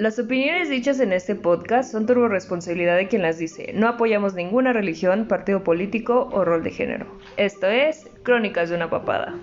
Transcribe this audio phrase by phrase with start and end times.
[0.00, 3.72] Las opiniones dichas en este podcast son turbo responsabilidad de quien las dice.
[3.74, 7.20] No apoyamos ninguna religión, partido político o rol de género.
[7.36, 9.38] Esto es Crónicas de una papada.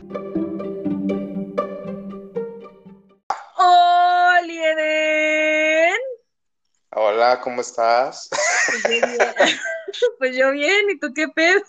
[3.55, 5.99] ¡Hola, Eden!
[6.89, 8.27] Hola, ¿cómo estás?
[10.17, 11.61] Pues yo bien, ¿y tú qué pedo?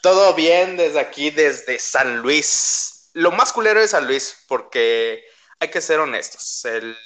[0.00, 3.10] Todo bien desde aquí, desde San Luis.
[3.14, 5.24] Lo más culero de San Luis, porque
[5.62, 6.64] hay que ser honestos.
[6.64, 6.96] El,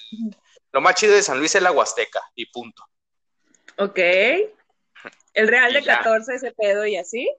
[0.73, 2.83] lo más chido de San Luis es la Huasteca, y punto.
[3.77, 3.99] Ok.
[5.35, 5.99] ¿El Real de ya.
[5.99, 7.31] 14 ese pedo y así?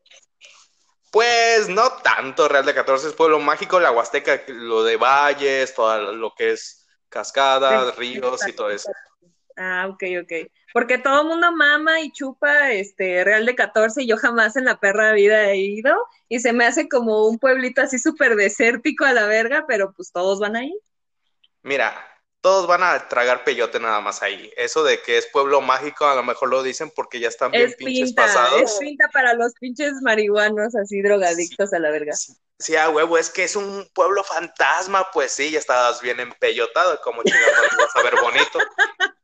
[1.12, 6.14] Pues no tanto, Real de 14 es pueblo mágico, la Huasteca, lo de valles, todo
[6.14, 8.92] lo que es cascadas, Sí, ríos y todo eso.
[9.56, 10.52] Ah, ok, ok.
[10.72, 14.66] Porque todo el mundo mama y chupa este Real de 14 y yo jamás en
[14.66, 15.96] la perra vida he ido
[16.30, 20.12] y se me hace como un pueblito así súper desértico a la verga, pero pues
[20.12, 20.80] todos van ahí.
[21.68, 21.94] Mira,
[22.40, 24.52] todos van a tragar peyote nada más ahí.
[24.56, 27.68] Eso de que es pueblo mágico, a lo mejor lo dicen porque ya están bien
[27.68, 28.62] Es pinches pinta, pasados.
[28.62, 32.14] es pinta para los pinches marihuanos así drogadictos a la verga.
[32.60, 37.02] Sí, a huevo, es que es un pueblo fantasma, pues sí, ya estabas bien empeyotado,
[37.02, 38.60] como chingados vas a ver bonito.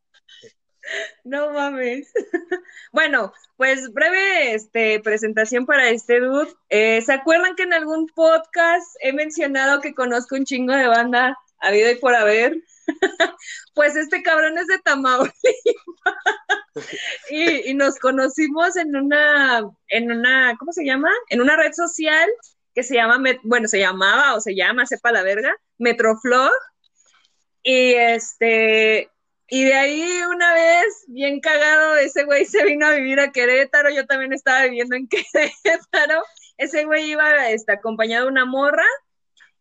[1.23, 2.11] No mames.
[2.91, 6.53] Bueno, pues breve este, presentación para este dude.
[6.69, 11.35] Eh, ¿Se acuerdan que en algún podcast he mencionado que conozco un chingo de banda
[11.67, 12.55] habido y por haber?
[13.75, 15.33] Pues este cabrón es de Tamaulipas
[17.31, 21.09] y, nos conocimos en una, en una, ¿cómo se llama?
[21.29, 22.29] En una red social
[22.75, 26.51] que se llama, bueno, se llamaba o se llama, sepa la verga, Metroflog.
[27.63, 29.09] Y este,
[29.47, 33.89] y de ahí una vez, bien cagado, ese güey se vino a vivir a Querétaro,
[33.91, 36.23] yo también estaba viviendo en Querétaro,
[36.57, 38.85] ese güey iba este, acompañado de una morra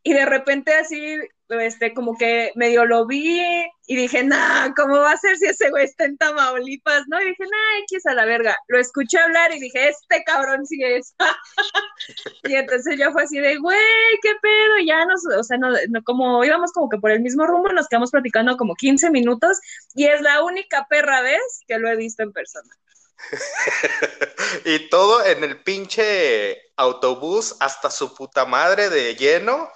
[0.03, 1.19] y de repente así,
[1.61, 3.41] este, como que medio lo vi
[3.87, 7.03] y dije, nah, ¿cómo va a ser si ese güey está en Tamaulipas?
[7.09, 8.57] No, y dije, nah, X a la verga.
[8.69, 11.15] Lo escuché hablar y dije, este cabrón sí es.
[12.45, 13.79] y entonces yo fue así de, güey,
[14.23, 17.47] qué pedo, ya nos, o sea, no, no, como íbamos como que por el mismo
[17.47, 19.59] rumbo, nos quedamos platicando como 15 minutos
[19.95, 22.71] y es la única perra vez que lo he visto en persona.
[24.65, 29.71] Y todo en el pinche autobús hasta su puta madre de lleno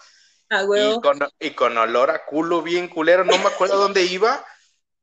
[0.50, 3.24] Ah, y con, y con olor a culo bien culero.
[3.24, 4.44] No me acuerdo dónde iba,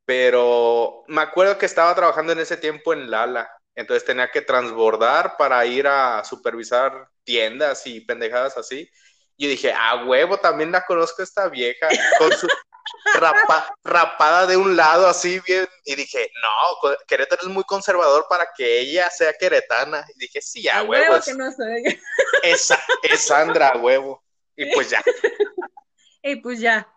[0.06, 3.50] pero me acuerdo que estaba trabajando en ese tiempo en Lala.
[3.76, 8.90] Entonces tenía que transbordar para ir a supervisar tiendas y pendejadas así.
[9.38, 12.48] Y dije, a huevo, también la conozco esta vieja con su
[13.14, 15.68] rapa- rapada de un lado así bien.
[15.86, 20.06] Y dije, no, Querétaro es muy conservador para que ella sea queretana.
[20.16, 21.84] Y dije, sí, a A huevo, huevo es, que no soy.
[22.42, 24.24] es, es Sandra, a huevo.
[24.56, 25.02] Y pues ya.
[26.26, 26.88] Y pues ya,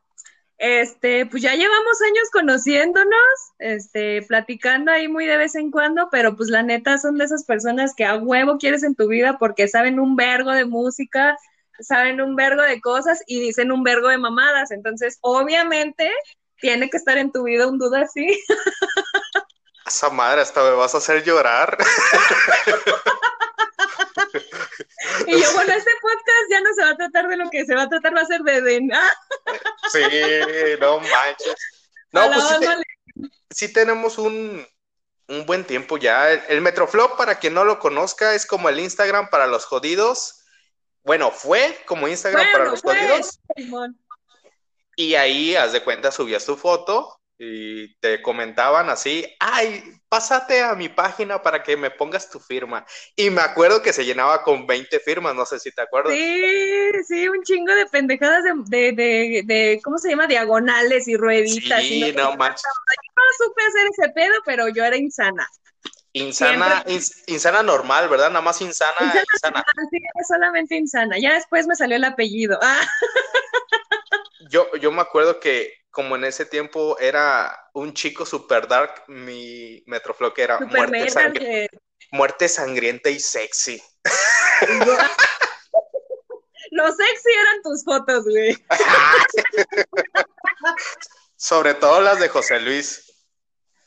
[0.58, 3.18] este, pues ya llevamos años conociéndonos,
[3.58, 7.44] este, platicando ahí muy de vez en cuando, pero pues la neta son de esas
[7.44, 11.36] personas que a huevo quieres en tu vida porque saben un vergo de música,
[11.80, 14.70] saben un vergo de cosas y dicen un vergo de mamadas.
[14.70, 16.10] Entonces, obviamente,
[16.60, 18.26] tiene que estar en tu vida un duda así.
[19.86, 21.76] Esa madre, hasta me vas a hacer llorar.
[25.26, 27.74] Y yo, bueno, este podcast ya no se va a tratar de lo que se
[27.74, 29.12] va a tratar, va a ser de, de ah,
[29.92, 30.00] Sí,
[30.80, 31.54] no manches.
[32.12, 34.66] No, pues sí, te- sí tenemos un,
[35.28, 36.32] un buen tiempo ya.
[36.32, 40.42] El, el Metroflop, para quien no lo conozca, es como el Instagram para los jodidos.
[41.04, 43.38] Bueno, fue como Instagram para los fue, jodidos.
[44.96, 50.74] Y ahí, haz de cuenta, subías tu foto y te comentaban así, ay, pásate a
[50.74, 52.86] mi página para que me pongas tu firma.
[53.14, 56.14] Y me acuerdo que se llenaba con 20 firmas, no sé si te acuerdas.
[56.14, 60.26] Sí, sí, un chingo de pendejadas de, de, de, de ¿cómo se llama?
[60.28, 61.90] Diagonales y rueditas.
[61.90, 62.62] y Sí, no, no manches.
[63.16, 65.46] no supe hacer ese pedo, pero yo era insana.
[66.14, 68.30] Insana, ins- insana normal, ¿verdad?
[68.30, 69.62] Nada más insana, insana.
[69.90, 69.98] Sí,
[70.28, 71.18] solamente insana.
[71.18, 72.58] Ya después me salió el apellido.
[72.62, 72.80] Ah,
[74.50, 79.82] Yo, yo me acuerdo que como en ese tiempo era un chico super dark, mi
[79.86, 81.20] Metroflow que era super muerte, meta.
[81.22, 81.68] sangri- que-
[82.12, 83.82] muerte sangrienta y sexy.
[86.72, 88.56] Lo sexy eran tus fotos, güey.
[91.36, 93.12] Sobre todo las de José Luis.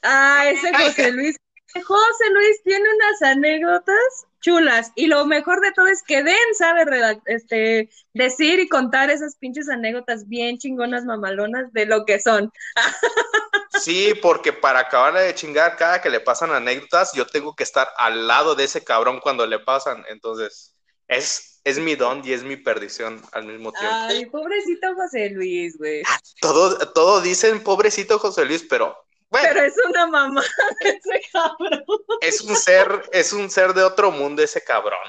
[0.01, 1.35] Ah, ese José Luis.
[1.73, 4.91] José Luis tiene unas anécdotas chulas.
[4.95, 6.85] Y lo mejor de todo es que Den sabe
[7.25, 12.51] este, decir y contar esas pinches anécdotas bien chingonas, mamalonas de lo que son.
[13.79, 17.87] Sí, porque para acabar de chingar, cada que le pasan anécdotas, yo tengo que estar
[17.97, 20.03] al lado de ese cabrón cuando le pasan.
[20.09, 20.75] Entonces,
[21.07, 23.95] Es, es mi don y es mi perdición al mismo tiempo.
[23.95, 26.03] Ay, pobrecito José Luis, güey.
[26.41, 28.97] Todo, todo dicen pobrecito José Luis, pero
[29.29, 30.43] bueno, Pero es una mamá
[30.81, 31.83] ese cabrón.
[32.21, 34.99] es un ser, es un ser de otro mundo ese cabrón.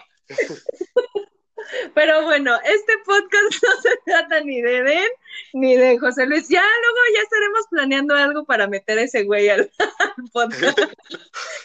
[1.95, 5.09] Pero bueno, este podcast no se trata ni de Den
[5.53, 6.49] ni de José Luis.
[6.49, 10.79] Ya luego ya estaremos planeando algo para meter a ese güey al, al podcast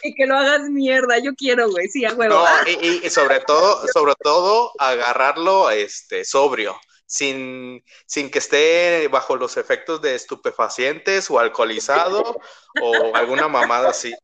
[0.02, 1.18] y que lo hagas mierda.
[1.18, 2.34] Yo quiero, güey, sí, a huevo.
[2.34, 9.08] No, y, y- y sobre todo, sobre todo, agarrarlo este, sobrio, sin, sin que esté
[9.08, 12.40] bajo los efectos de estupefacientes o alcoholizado
[12.82, 14.14] o alguna mamada así.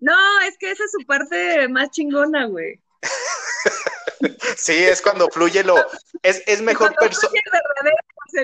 [0.00, 2.80] No, es que esa es su parte más chingona, güey.
[4.56, 5.76] Sí, es cuando fluye lo.
[6.22, 7.32] Es, es mejor persona.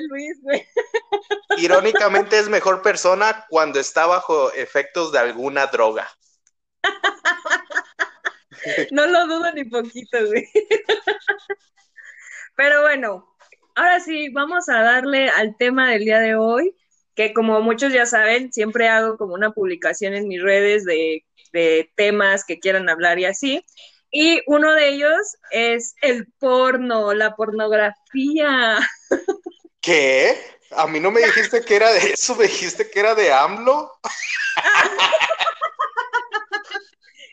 [0.09, 0.67] Luis, güey.
[1.59, 6.09] Irónicamente, es mejor persona cuando está bajo efectos de alguna droga.
[8.91, 10.49] No lo dudo ni poquito, güey.
[12.57, 13.36] Pero bueno,
[13.77, 16.75] ahora sí, vamos a darle al tema del día de hoy,
[17.15, 21.91] que como muchos ya saben, siempre hago como una publicación en mis redes de, de
[21.95, 23.65] temas que quieran hablar y así.
[24.11, 28.79] Y uno de ellos es el porno, la pornografía.
[29.81, 30.37] ¿Qué?
[30.73, 33.93] A mí no me dijiste que era de eso, me dijiste que era de AMLO.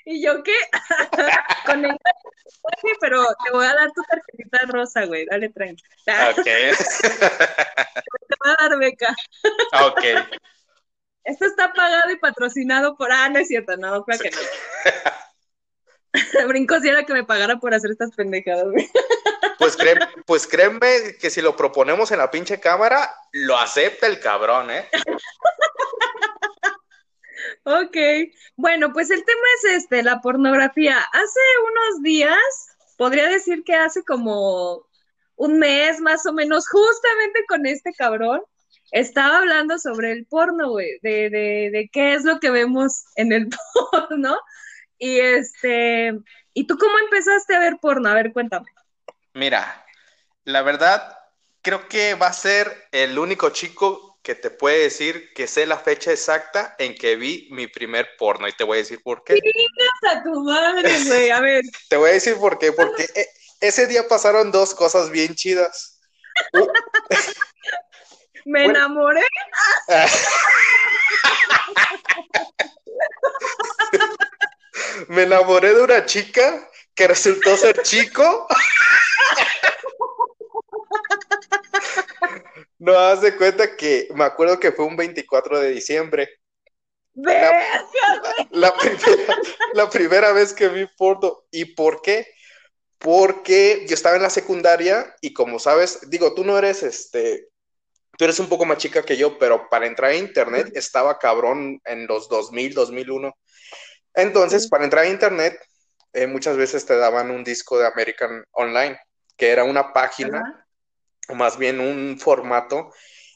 [0.06, 0.56] ¿Y yo qué?
[1.66, 1.98] Con el...
[3.00, 5.84] Pero te voy a dar tu tarjetita rosa, güey, dale tranqui.
[6.30, 9.16] Ok, Te voy a dar beca.
[9.86, 10.04] ok.
[11.24, 13.12] Esto está pagado y patrocinado por.
[13.12, 14.38] Ah, no es cierto, no, creo que no.
[16.48, 18.90] Brinco si era que me pagara por hacer estas pendejadas, güey.
[19.58, 24.20] Pues, créeme, pues créeme que si lo proponemos en la pinche cámara, lo acepta el
[24.20, 24.90] cabrón, ¿eh?
[27.64, 27.98] Ok.
[28.56, 30.98] Bueno, pues el tema es este, la pornografía.
[31.00, 32.40] Hace unos días,
[32.98, 34.86] podría decir que hace como
[35.36, 38.42] un mes más o menos, justamente con este cabrón,
[38.92, 43.32] estaba hablando sobre el porno, güey, de, de, de qué es lo que vemos en
[43.32, 43.50] el
[43.92, 44.38] porno.
[44.98, 46.14] Y este,
[46.54, 48.10] ¿y tú cómo empezaste a ver porno?
[48.10, 48.68] A ver, cuéntame.
[49.34, 49.86] Mira,
[50.44, 51.18] la verdad,
[51.62, 55.78] creo que va a ser el único chico que te puede decir que sé la
[55.78, 58.48] fecha exacta en que vi mi primer porno.
[58.48, 59.38] Y te voy a decir por qué.
[60.10, 61.30] a tu madre, güey.
[61.30, 62.72] A ver, Te voy a decir por qué.
[62.72, 63.28] Porque eh,
[63.60, 66.00] ese día pasaron dos cosas bien chidas.
[66.54, 66.68] Uh,
[68.46, 68.80] me Bueno.
[68.80, 69.24] enamoré.
[75.08, 78.48] Me enamoré de una chica que resultó ser chico.
[82.84, 86.30] No, haz de cuenta que me acuerdo que fue un 24 de diciembre.
[87.14, 87.86] Verga,
[88.52, 89.38] La primera,
[89.74, 91.46] la primera vez que vi porno.
[91.50, 92.28] ¿Y por qué?
[92.98, 97.48] Porque yo estaba en la secundaria y como sabes, digo, tú no eres este,
[98.18, 101.80] tú eres un poco más chica que yo, pero para entrar a internet estaba cabrón
[101.86, 103.34] en los 2000, 2001.
[104.14, 105.58] Entonces, para entrar a internet,
[106.12, 109.00] eh, muchas veces te daban un disco de American Online,
[109.38, 110.63] que era una página.
[111.30, 112.92] O más bien un formato,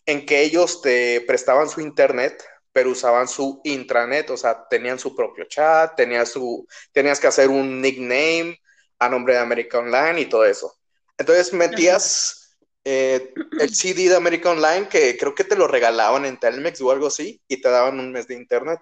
[0.06, 5.16] en que ellos te prestaban su internet, pero usaban su intranet, o sea, tenían su
[5.16, 8.60] propio chat, tenías su, tenías que hacer un nickname
[9.00, 10.78] a nombre de American Online y todo eso.
[11.18, 16.40] Entonces metías eh, el CD de American Online, que creo que te lo regalaban en
[16.40, 18.80] Telmex o algo así, y te daban un mes de internet.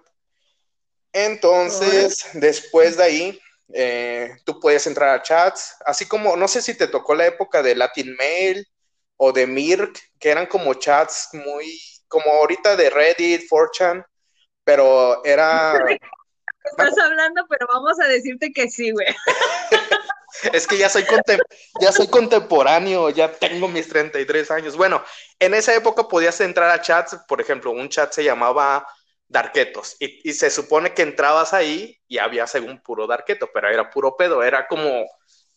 [1.12, 3.40] Entonces, después de ahí,
[3.72, 7.62] eh, tú puedes entrar a chats, así como, no sé si te tocó la época
[7.62, 8.68] de Latin Mail
[9.16, 14.04] o de Mirk, que eran como chats muy, como ahorita de Reddit, 4chan,
[14.64, 15.80] pero era,
[16.70, 19.06] Estás hablando, pero vamos a decirte que sí, güey.
[20.52, 21.40] es que ya soy, contem-
[21.80, 24.76] ya soy contemporáneo, ya tengo mis 33 años.
[24.76, 25.02] Bueno,
[25.38, 28.86] en esa época podías entrar a chats, por ejemplo, un chat se llamaba
[29.28, 33.90] Darketos, y, y se supone que entrabas ahí y había según puro Darketo, pero era
[33.90, 35.04] puro pedo, era como,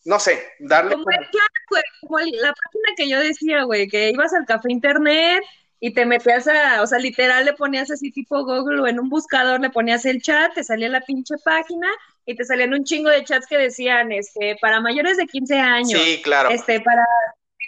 [0.06, 1.18] no sé, darle Como como...
[1.18, 5.44] chat, güey, como la página que yo decía, güey, que ibas al café internet
[5.80, 9.10] y te metías a, o sea, literal le ponías así tipo Google o en un
[9.10, 11.88] buscador le ponías el chat, te salía la pinche página
[12.26, 16.00] y te salían un chingo de chats que decían, este, para mayores de 15 años,
[16.02, 16.50] Sí, claro.
[16.50, 17.04] este, para,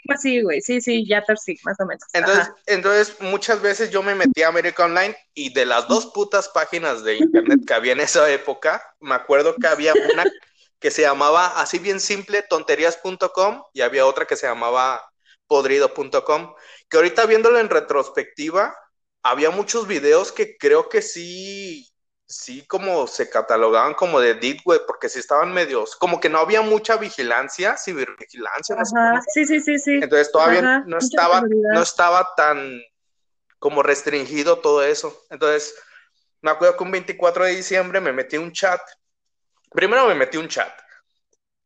[0.05, 2.03] pues sí, güey, sí, sí, ya sí, más o menos.
[2.13, 2.55] Entonces, Ajá.
[2.67, 7.03] entonces, muchas veces yo me metí a América Online y de las dos putas páginas
[7.03, 10.25] de internet que había en esa época, me acuerdo que había una
[10.81, 15.01] que se llamaba así bien simple, tonterías.com y había otra que se llamaba
[15.47, 16.55] podrido.com,
[16.89, 18.75] que ahorita viéndolo en retrospectiva,
[19.21, 21.87] había muchos videos que creo que sí,
[22.25, 26.39] sí como se catalogaban como de deep web, porque sí estaban medios, como que no
[26.39, 28.75] había mucha vigilancia, cibervigilancia.
[28.75, 29.93] Ajá, sí, sí, sí, sí.
[30.01, 32.81] Entonces todavía no estaba, no estaba tan
[33.59, 35.25] como restringido todo eso.
[35.29, 35.75] Entonces,
[36.41, 38.81] me acuerdo que un 24 de diciembre me metí un chat.
[39.71, 40.71] Primero me metí un chat.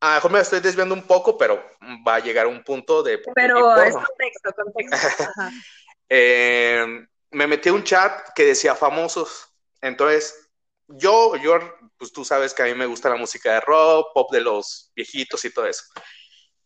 [0.02, 1.64] A lo mejor me estoy desviando un poco, pero
[2.08, 3.20] va a llegar un punto de...
[3.34, 5.24] Pero es contexto, contexto.
[6.08, 6.86] Eh,
[7.32, 9.48] me metí un chat que decía famosos.
[9.82, 10.52] Entonces,
[10.88, 11.58] yo, yo,
[11.98, 14.92] pues tú sabes que a mí me gusta la música de rock, pop de los
[14.96, 15.84] viejitos y todo eso.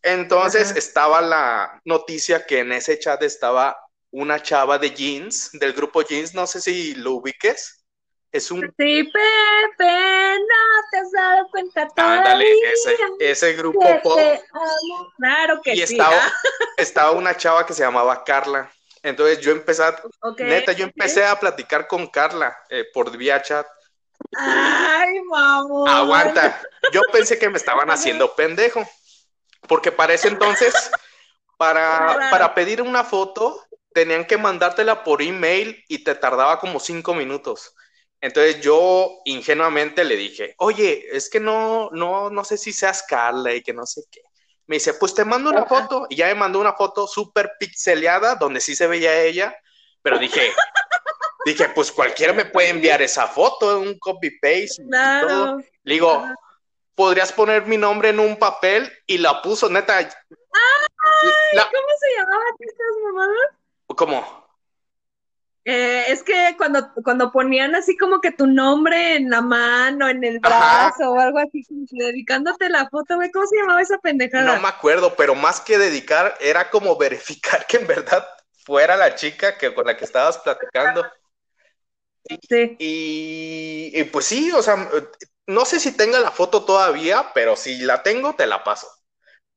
[0.01, 3.77] Entonces estaba la noticia que en ese chat estaba
[4.11, 7.78] una chava de jeans, del grupo jeans, no sé si lo ubiques.
[8.31, 8.61] Es un...
[8.77, 12.19] Sí, Pepe, no te has dado cuenta todavía.
[12.19, 14.19] Ándale, ese, ese grupo pop.
[15.17, 15.93] Claro que y sí.
[15.93, 16.33] Estaba,
[16.77, 18.71] estaba una chava que se llamaba Carla.
[19.01, 20.01] Entonces yo empecé, a,
[20.37, 23.65] neta, yo empecé a platicar con Carla eh, por vía chat.
[24.35, 25.99] Ay, mamá.
[25.99, 26.61] Aguanta.
[26.91, 28.87] Yo pensé que me estaban haciendo pendejo.
[29.67, 30.73] Porque para ese entonces,
[31.57, 37.13] para, para pedir una foto, tenían que mandártela por email y te tardaba como cinco
[37.13, 37.73] minutos.
[38.21, 43.53] Entonces yo ingenuamente le dije, oye, es que no, no, no sé si seas Carla
[43.53, 44.21] y que no sé qué.
[44.67, 46.05] Me dice, pues te mando una foto.
[46.09, 49.55] Y ya me mandó una foto súper pixeleada, donde sí se veía ella.
[50.01, 50.51] Pero dije,
[51.45, 54.83] dije, pues cualquiera me puede enviar esa foto, un copy-paste.
[54.87, 55.57] Claro.
[55.83, 56.23] Le digo,
[56.93, 59.97] podrías poner mi nombre en un papel y la puso, neta.
[59.97, 60.07] Ay,
[61.53, 61.63] la...
[61.63, 63.49] ¿Cómo se llamaba estas mamadas?
[63.95, 64.48] ¿Cómo?
[65.65, 70.23] Eh, es que cuando, cuando ponían así como que tu nombre en la mano, en
[70.23, 71.09] el brazo Ajá.
[71.09, 74.55] o algo así, dedicándote la foto, güey, ¿cómo se llamaba esa pendejada?
[74.55, 78.25] No me acuerdo, pero más que dedicar, era como verificar que en verdad
[78.65, 81.05] fuera la chica que, con la que estabas platicando.
[82.47, 82.75] Sí.
[82.79, 84.89] Y, y, pues sí, o sea,
[85.47, 88.87] no sé si tenga la foto todavía, pero si la tengo, te la paso.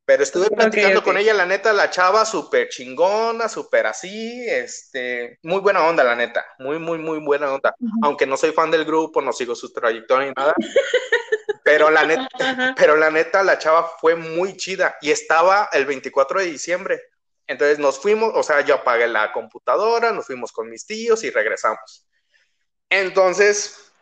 [0.05, 1.13] Pero estuve platicando okay.
[1.13, 6.17] con ella, la neta, la chava súper chingona, súper así, este, muy buena onda, la
[6.17, 7.75] neta, muy, muy, muy buena onda.
[7.79, 7.99] Uh -huh.
[8.03, 10.55] Aunque no soy fan del grupo, no sigo su trayectoria ni nada.
[11.65, 12.75] pero la neta, uh -huh.
[12.77, 17.01] pero la neta, la chava fue muy chida y estaba el 24 de diciembre.
[17.47, 21.31] Entonces nos fuimos, o sea, yo apagué la computadora, nos fuimos con mis tíos y
[21.31, 22.07] regresamos.
[22.91, 23.93] Entonces,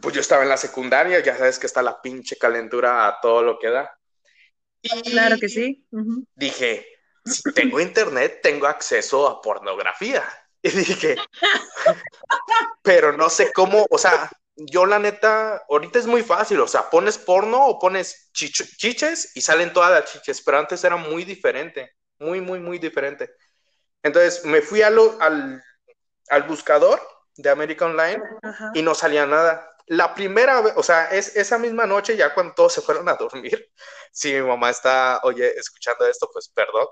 [0.00, 3.42] pues yo estaba en la secundaria, ya sabes que está la pinche calentura a todo
[3.42, 3.98] lo que da.
[4.84, 5.86] Y claro que sí.
[5.90, 6.26] Uh -huh.
[6.34, 6.86] Dije,
[7.24, 10.22] si tengo internet, tengo acceso a pornografía.
[10.62, 11.16] Y dije,
[12.82, 16.88] pero no sé cómo, o sea, yo la neta, ahorita es muy fácil, o sea,
[16.88, 21.92] pones porno o pones chiches y salen todas las chiches, pero antes era muy diferente,
[22.18, 23.30] muy, muy, muy diferente.
[24.02, 25.62] Entonces me fui a lo, al,
[26.28, 26.98] al buscador
[27.36, 28.22] de América Online
[28.74, 32.54] y no salía nada la primera vez, o sea, es esa misma noche, ya cuando
[32.54, 33.70] todos se fueron a dormir,
[34.12, 36.86] si mi mamá está, oye, escuchando esto, pues perdón.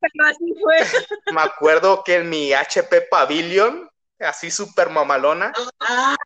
[0.00, 0.76] Pero así fue.
[1.34, 3.88] Me acuerdo que en mi HP Pavilion,
[4.18, 6.16] así súper mamalona, ah.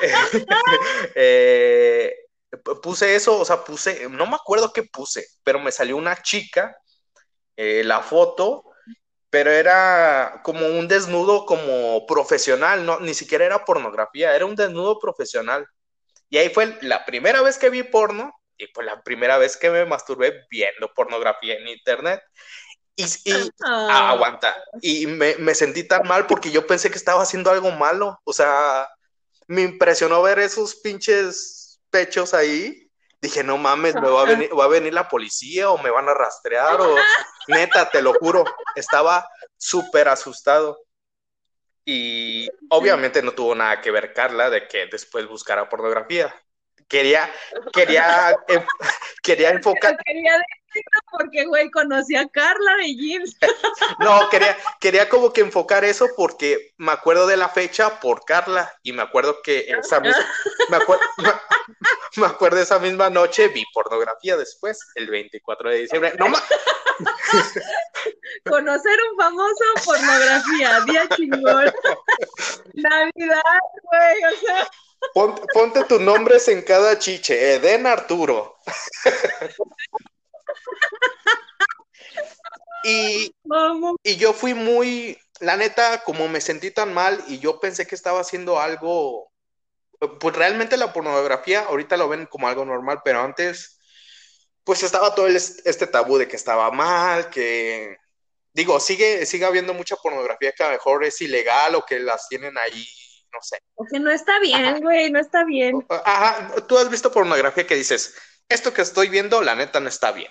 [1.14, 2.14] eh,
[2.82, 6.76] puse eso, o sea, puse, no me acuerdo qué puse, pero me salió una chica,
[7.56, 8.64] eh, la foto,
[9.34, 15.00] pero era como un desnudo como profesional, no, ni siquiera era pornografía, era un desnudo
[15.00, 15.66] profesional.
[16.30, 19.70] Y ahí fue la primera vez que vi porno y fue la primera vez que
[19.70, 22.22] me masturbé viendo pornografía en internet.
[22.94, 23.32] Y, y
[23.66, 27.72] ah, aguanta, y me, me, sentí tan mal porque yo pensé que estaba haciendo algo
[27.72, 28.88] malo, o sea,
[29.48, 32.83] me impresionó ver esos pinches pechos ahí
[33.24, 36.08] dije, no mames, me va a venir, va a venir la policía o me van
[36.08, 36.94] a rastrear o
[37.48, 38.44] neta, te lo juro,
[38.76, 40.80] estaba súper asustado.
[41.86, 46.34] Y obviamente no tuvo nada que ver Carla de que después buscara pornografía.
[46.88, 47.30] Quería,
[47.72, 48.36] quería,
[49.22, 49.96] quería enfocar.
[50.04, 50.32] Quería
[51.10, 53.36] porque, güey, conocí a Carla de James.
[54.00, 58.72] No, quería, quería como que enfocar eso porque me acuerdo de la fecha por Carla
[58.82, 60.26] y me acuerdo que esa misma,
[60.68, 60.78] me,
[61.18, 61.32] me,
[62.16, 66.14] me acuerdo esa misma noche vi pornografía después, el 24 de diciembre.
[66.18, 66.42] No ma
[68.44, 71.72] Conocer un famoso pornografía, día chingón.
[72.74, 73.42] Navidad,
[73.82, 74.70] güey, o sea.
[75.12, 77.54] Ponte, ponte tus nombres en cada chiche.
[77.54, 78.58] Eden Arturo.
[82.84, 83.34] Y,
[84.02, 87.94] y yo fui muy, la neta, como me sentí tan mal y yo pensé que
[87.94, 89.32] estaba haciendo algo,
[90.20, 93.78] pues realmente la pornografía ahorita lo ven como algo normal, pero antes,
[94.64, 97.96] pues estaba todo el, este tabú de que estaba mal, que
[98.52, 102.28] digo, sigue, sigue habiendo mucha pornografía que a lo mejor es ilegal o que las
[102.28, 102.86] tienen ahí,
[103.32, 103.58] no sé.
[103.74, 105.84] O que no está bien, güey, no está bien.
[105.88, 108.14] Ajá, tú has visto pornografía que dices,
[108.48, 110.30] esto que estoy viendo, la neta no está bien.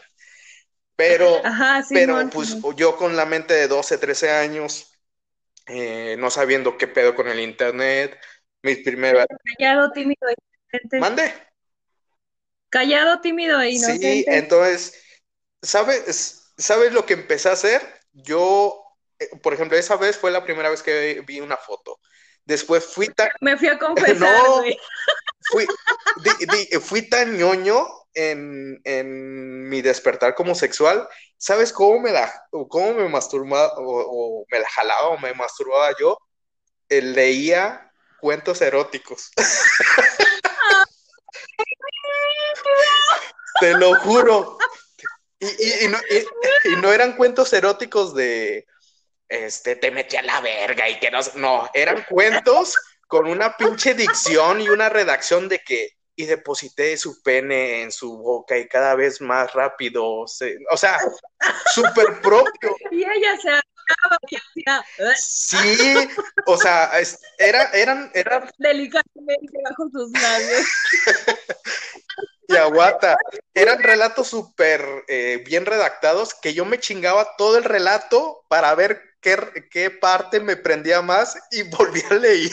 [0.96, 4.91] Pero, Ajá, sí, pero pues yo con la mente de 12, 13 años,
[5.67, 8.20] eh, no sabiendo qué pedo con el internet,
[8.63, 9.27] mis primeras...
[9.58, 10.34] Callado, tímido e
[10.72, 10.98] inocente.
[11.01, 11.25] Mande.
[12.70, 14.29] Callado, tímido e Sí, inocente.
[14.29, 14.93] entonces,
[15.62, 17.82] ¿sabes, ¿sabes lo que empecé a hacer?
[18.13, 18.84] Yo,
[19.20, 22.00] eh, por ejemplo, esa vez fue la primera vez que vi una foto.
[22.46, 24.63] Después fui tan, Me fui a confesar, No.
[25.41, 25.67] fui,
[26.15, 31.08] di- di- fui tan ñoño en, en mi despertar como sexual.
[31.38, 32.32] ¿Sabes cómo me la,
[32.70, 36.17] cómo me masturbaba o, me la jalaba o me masturbaba yo?
[36.89, 39.32] Eh, leía cuentos eróticos.
[43.60, 44.58] Te lo juro.
[45.39, 48.65] Y, y- no, y- no eran cuentos eróticos de
[49.29, 52.75] este te metí a la verga y que no, no, eran cuentos
[53.08, 58.17] con una pinche dicción y una redacción de que y deposité su pene en su
[58.17, 60.98] boca y cada vez más rápido, se- o sea,
[61.74, 62.75] súper propio.
[62.91, 66.10] Y ella se acaba y hacía "Ugh", Sí,
[66.46, 70.65] o sea, es- era, eran, eran delicadamente bajo sus labios.
[72.48, 73.15] y aguanta.
[73.53, 79.01] Eran relatos súper eh, bien redactados que yo me chingaba todo el relato para ver
[79.24, 82.51] qué, qué parte me prendía más y volví a leer,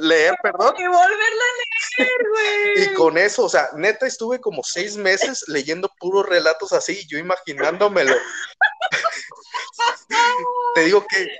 [0.00, 0.74] leer, perdón.
[0.78, 1.58] Y volverla a
[1.98, 2.84] leer, güey.
[2.84, 7.18] Y con eso, o sea, neta estuve como seis meses leyendo puros relatos así, yo
[7.18, 8.14] imaginándomelo.
[10.74, 11.30] Te digo que el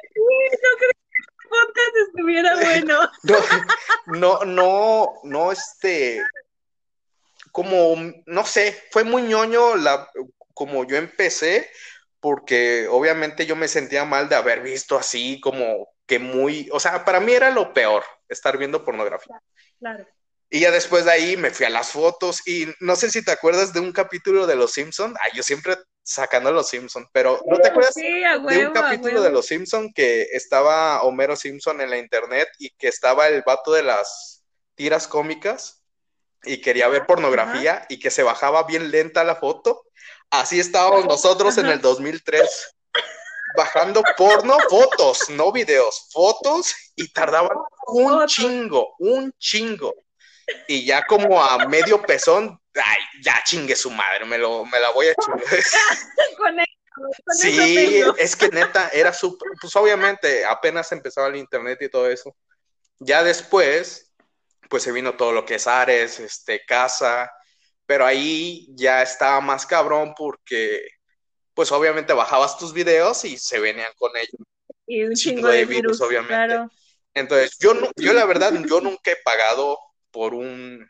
[1.49, 3.11] podcast estuviera bueno.
[3.23, 3.39] no,
[4.07, 6.23] no, no, no, este,
[7.53, 7.95] como,
[8.27, 10.11] no sé, fue muy ñoño la,
[10.55, 11.71] como yo empecé,
[12.23, 17.05] porque obviamente yo me sentía mal de haber visto así como que muy, o sea,
[17.05, 19.43] para mí era lo peor, estar viendo pornografía.
[19.81, 20.07] Claro.
[20.49, 23.33] Y ya después de ahí me fui a las fotos y no sé si te
[23.33, 25.17] acuerdas de un capítulo de Los Simpson.
[25.21, 29.21] Ay, yo siempre sacando a Los Simpson, pero ¿no te acuerdas Sí, de un capítulo
[29.21, 33.73] de Los Simpson que estaba Homero Simpson en la internet y que estaba el vato
[33.73, 34.45] de las
[34.77, 35.83] tiras cómicas
[36.45, 39.83] y quería ver pornografía y que se bajaba bien lenta la foto?
[40.33, 42.75] Así estábamos nosotros en el 2003
[43.55, 49.95] bajando porno, fotos, no videos, fotos y tardaban un chingo, un chingo.
[50.67, 54.91] Y ya como a medio pezón, ay, ya chingue su madre, me, lo, me la
[54.93, 55.43] voy a chingar.
[56.39, 56.57] Con
[57.39, 62.35] Sí, es que neta, era súper, pues obviamente apenas empezaba el internet y todo eso.
[62.99, 64.15] Ya después,
[64.71, 67.31] pues se vino todo lo que es Ares, este, Casa,
[67.93, 70.81] pero ahí ya estaba más cabrón porque,
[71.53, 74.47] pues obviamente bajabas tus videos y se venían con ellos.
[74.87, 76.29] Y un chingo de de virus, virus, obviamente.
[76.35, 76.71] claro.
[77.13, 79.79] Entonces, yo, no, yo la verdad, yo nunca he pagado
[80.11, 80.89] por un,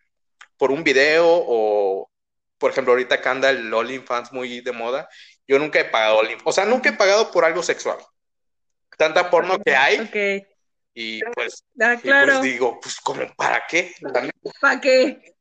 [0.57, 2.09] por un video o,
[2.57, 5.09] por ejemplo, ahorita que anda el OnlyFans muy de moda,
[5.49, 6.21] yo nunca he pagado.
[6.45, 7.99] O sea, nunca he pagado por algo sexual.
[8.97, 10.47] Tanta porno que hay Ok.
[10.95, 12.41] y pues, Ah, y pues claro.
[12.43, 13.93] digo, pues como, ¿para qué?
[14.61, 15.33] ¿Para qué?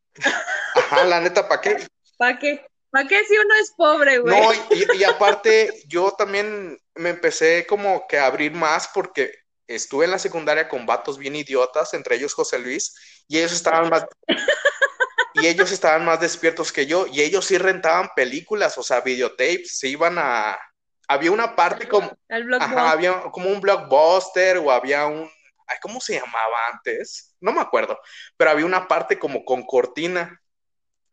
[0.91, 1.87] Ajá, la neta, ¿para qué?
[2.17, 2.65] ¿Para qué?
[2.89, 4.41] ¿Para qué si uno es pobre, güey?
[4.41, 9.31] No, y, y aparte, yo también me empecé como que a abrir más porque
[9.75, 13.89] estuve en la secundaria con vatos bien idiotas, entre ellos José Luis, y ellos estaban
[13.89, 14.05] más,
[15.35, 19.77] y ellos estaban más despiertos que yo, y ellos sí rentaban películas, o sea, videotapes,
[19.77, 20.59] se iban a,
[21.07, 22.11] había una parte como,
[22.59, 25.29] ajá, había como un blockbuster o había un,
[25.67, 27.35] ay, ¿cómo se llamaba antes?
[27.39, 27.97] No me acuerdo,
[28.35, 30.40] pero había una parte como con cortina,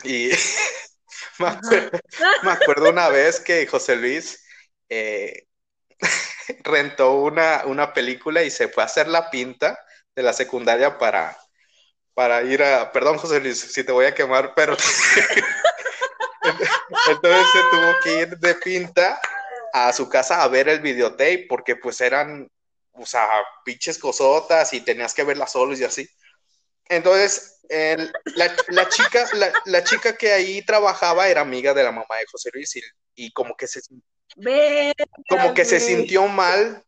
[0.05, 0.31] y
[1.39, 1.99] me acuerdo,
[2.43, 4.45] me acuerdo una vez que José Luis
[4.89, 5.47] eh,
[6.65, 9.79] rentó una, una película y se fue a hacer la pinta
[10.15, 11.37] de la secundaria para,
[12.15, 12.91] para ir a...
[12.93, 14.77] Perdón, José Luis, si te voy a quemar, pero...
[17.09, 19.21] Entonces se tuvo que ir de pinta
[19.73, 22.51] a su casa a ver el videotape porque pues eran,
[22.93, 23.29] o sea,
[23.65, 26.09] pinches cosotas y tenías que verlas solos y así.
[26.89, 31.93] Entonces, el- la, la chica, la, la chica que ahí trabajaba era amiga de la
[31.93, 32.83] mamá de José Luis y,
[33.15, 33.81] y como que se,
[34.37, 36.85] Verga, como que se sintió mal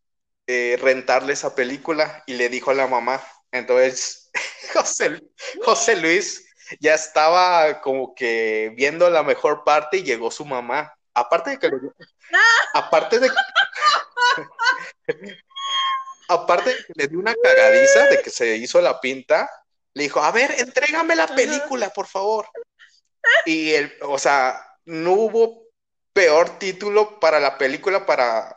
[0.47, 3.23] eh, rentarle esa película y le dijo a la mamá.
[3.53, 4.31] Entonces,
[4.73, 5.21] José,
[5.63, 6.47] José Luis
[6.81, 10.95] ya estaba como que viendo la mejor parte y llegó su mamá.
[11.15, 11.71] Aparte de que
[12.75, 13.29] aparte de
[16.29, 19.51] aparte de que le dio una cagadiza de que se hizo la pinta,
[19.95, 22.49] le dijo, a ver, entrégame la película, por favor.
[23.45, 25.65] Y el, o sea, no hubo
[26.13, 28.55] peor título para la película para,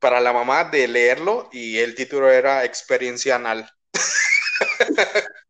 [0.00, 3.70] para la mamá de leerlo y el título era Experiencia Anal.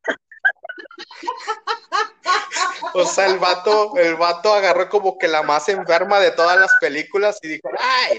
[2.93, 6.73] O sea, el vato, el vato agarró como que la más enferma de todas las
[6.81, 8.19] películas y dijo, ay,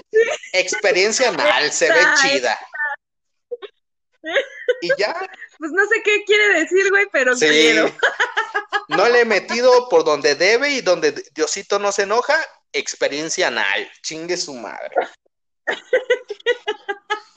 [0.52, 2.58] experiencia anal, se ve chida.
[4.80, 5.14] Y ya.
[5.58, 7.90] Pues no sé qué quiere decir, güey, pero quiero.
[8.88, 12.34] No le he metido por donde debe y donde Diosito no se enoja,
[12.72, 14.96] experiencia anal, chingue su madre.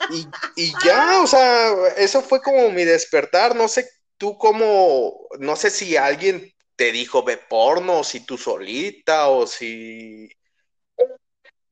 [0.08, 0.26] Y,
[0.56, 3.86] y ya, o sea, eso fue como mi despertar, no sé
[4.22, 9.48] tú cómo, no sé si alguien te dijo ve porno, o si tú solita, o
[9.48, 10.30] si...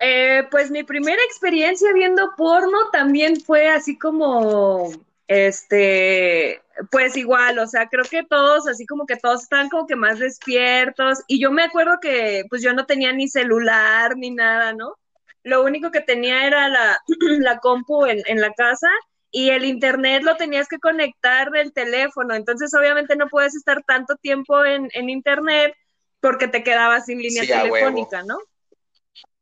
[0.00, 4.90] Eh, pues mi primera experiencia viendo porno también fue así como,
[5.30, 9.94] este, pues igual, o sea, creo que todos, así como que todos estaban como que
[9.94, 14.72] más despiertos y yo me acuerdo que pues yo no tenía ni celular ni nada,
[14.72, 14.96] ¿no?
[15.44, 16.98] Lo único que tenía era la,
[17.38, 18.88] la compu en, en la casa
[19.30, 24.16] y el internet lo tenías que conectar del teléfono, entonces obviamente no puedes estar tanto
[24.16, 25.76] tiempo en, internet
[26.18, 28.36] porque te quedabas sin línea telefónica, ¿no?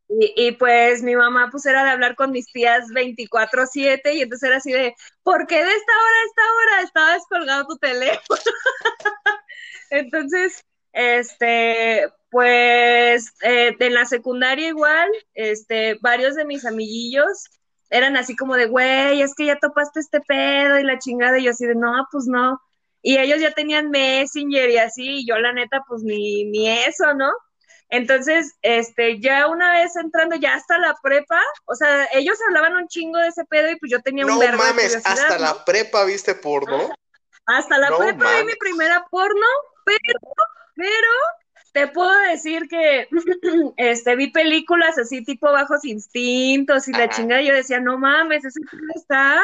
[0.09, 4.49] Y, y, pues mi mamá pues era de hablar con mis tías 24/7 y entonces
[4.49, 8.41] era así de, ¿por qué de esta hora a esta hora estaba descolgado tu teléfono?
[9.91, 17.45] entonces, este, pues eh, en la secundaria igual, este, varios de mis amiguillos
[17.91, 21.45] eran así como de, güey, es que ya topaste este pedo y la chingada, y
[21.45, 22.61] yo así de, no, pues no.
[23.03, 27.15] Y ellos ya tenían Messenger y así, y yo la neta, pues ni, ni eso,
[27.15, 27.31] ¿no?
[27.91, 32.89] Entonces, este, ya una vez entrando ya hasta la prepa, o sea, ellos hablaban un
[32.89, 36.35] chingo de ese pedo y pues yo tenía un No mames, hasta la prepa viste
[36.35, 36.91] porno.
[37.47, 39.47] Hasta la prepa vi mi primera porno,
[39.85, 40.21] pero,
[40.75, 41.09] pero
[41.73, 43.09] te puedo decir que
[43.79, 48.61] este vi películas así tipo bajos instintos y la chingada, yo decía, no mames, ese
[48.95, 49.43] está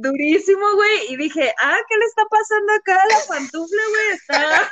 [0.00, 4.08] durísimo, güey, y dije, ah, ¿qué le está pasando acá a la pantufla, güey?
[4.12, 4.70] Está,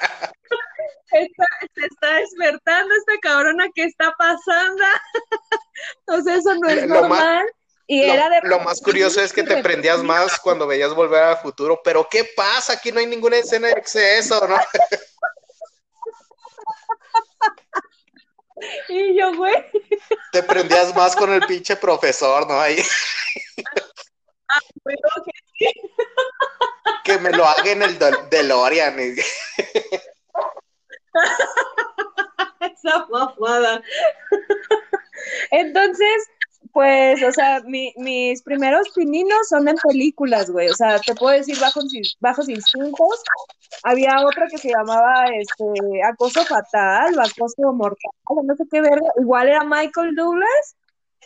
[1.74, 4.84] se está despertando esta cabrona, ¿qué está pasando?
[6.06, 7.46] o sea, eso no es normal.
[7.86, 8.40] y lo, era de...
[8.44, 12.24] lo más curioso es que te prendías más cuando veías volver al futuro, pero ¿qué
[12.36, 12.74] pasa?
[12.74, 14.56] Aquí no hay ninguna escena de exceso, ¿no?
[18.88, 19.54] Y yo, güey.
[20.32, 22.58] Te prendías más con el pinche profesor, ¿no?
[22.58, 22.82] Ahí.
[24.48, 24.60] Ah,
[25.58, 25.70] que,
[27.04, 27.98] que me lo haga en el
[28.30, 28.96] DeLorean.
[32.60, 33.82] Esa mafada.
[35.50, 36.28] Entonces,
[36.72, 40.68] pues, o sea, mis primeros pininos son en películas, güey.
[40.68, 41.86] O sea, te puedo decir bajos,
[42.20, 43.22] bajos instintos.
[43.82, 45.64] Había otra que se llamaba este
[46.04, 48.10] acoso fatal o acoso mortal,
[48.44, 49.08] no sé qué verga.
[49.18, 50.76] Igual era Michael Douglas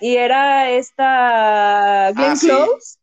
[0.01, 2.37] y era esta Glenn Ah.
[2.41, 2.87] Close.
[2.93, 3.00] Sí,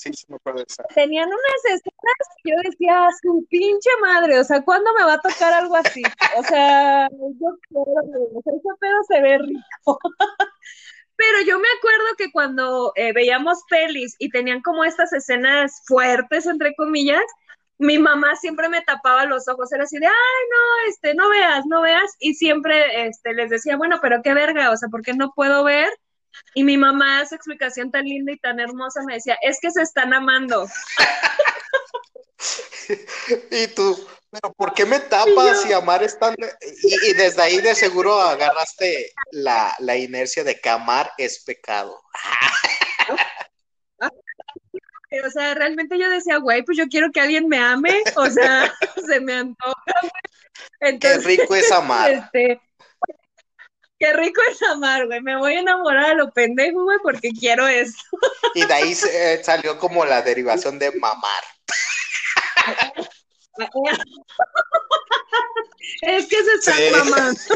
[0.00, 0.82] sí me acuerdo de esa.
[0.94, 5.20] Tenían unas escenas que yo decía, su pinche madre, o sea, ¿cuándo me va a
[5.20, 6.02] tocar algo así?
[6.36, 7.82] O sea, yo quiero,
[8.34, 9.98] o ese pedo se ve rico.
[11.16, 16.46] Pero yo me acuerdo que cuando eh, veíamos pelis y tenían como estas escenas fuertes,
[16.46, 17.22] entre comillas,
[17.80, 21.66] mi mamá siempre me tapaba los ojos, era así de, ay, no, este, no veas,
[21.66, 25.14] no veas, y siempre este, les decía, bueno, pero qué verga, o sea, ¿por qué
[25.14, 25.88] no puedo ver?
[26.54, 29.82] Y mi mamá, su explicación tan linda y tan hermosa, me decía, es que se
[29.82, 30.66] están amando.
[33.50, 36.34] Y tú, pero ¿por qué me tapas y amar es tan...
[36.82, 42.00] Y, y desde ahí de seguro agarraste la, la inercia de que amar es pecado.
[45.26, 48.72] O sea, realmente yo decía, güey, pues yo quiero que alguien me ame, o sea,
[49.08, 50.12] se me antoja, güey.
[50.80, 52.10] Qué Entonces, rico es amar.
[52.12, 52.60] este,
[54.00, 55.20] qué rico es amar, güey.
[55.20, 57.98] Me voy a enamorar a lo pendejo, güey, porque quiero eso.
[58.54, 61.44] Y de ahí eh, salió como la derivación de mamar.
[66.02, 66.90] Es que se están Sí.
[66.92, 67.40] mamando.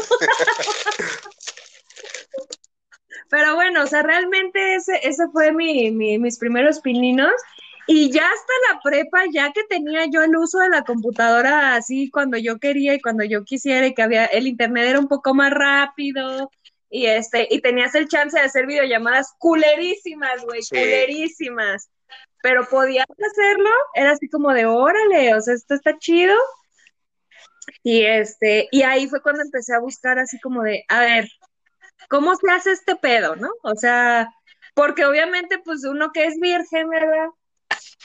[3.29, 7.33] Pero bueno, o sea, realmente ese, ese fue mi, mi- mis primeros pininos.
[7.87, 12.09] Y ya hasta la prepa, ya que tenía yo el uso de la computadora así
[12.09, 15.33] cuando yo quería y cuando yo quisiera, y que había, el internet era un poco
[15.35, 16.49] más rápido,
[16.89, 20.69] y este, y tenías el chance de hacer videollamadas culerísimas, güey, Sí.
[20.75, 21.89] culerísimas.
[22.41, 26.35] Pero podías hacerlo, era así como de órale, o sea, esto está chido.
[27.83, 31.27] Y este, y ahí fue cuando empecé a buscar así como de, a ver,
[32.09, 33.49] ¿cómo se hace este pedo, no?
[33.63, 34.29] O sea,
[34.75, 37.29] porque obviamente, pues uno que es virgen, ¿verdad?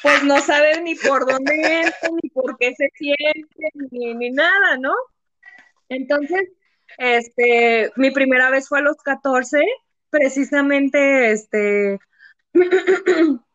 [0.02, 4.76] Pues no sabe ni por dónde entra, ni por qué se siente, ni, ni nada,
[4.78, 4.94] ¿no?
[5.88, 6.48] Entonces,
[6.98, 9.61] este, mi primera vez fue a los 14,
[10.11, 11.98] precisamente, este,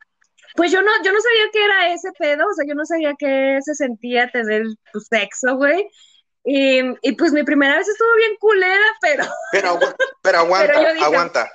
[0.55, 3.13] Pues yo no, yo no sabía que era ese pedo, o sea, yo no sabía
[3.17, 5.89] que se sentía tener tu sexo, güey.
[6.45, 9.25] Y, y, pues mi primera vez estuvo bien culera, pero.
[9.51, 9.79] Pero,
[10.21, 11.51] pero aguanta, aguanta.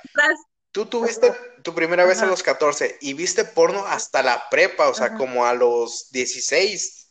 [0.71, 4.93] Tú tuviste tu primera vez a los 14 y viste porno hasta la prepa, o
[4.93, 7.09] sea, como a los 16.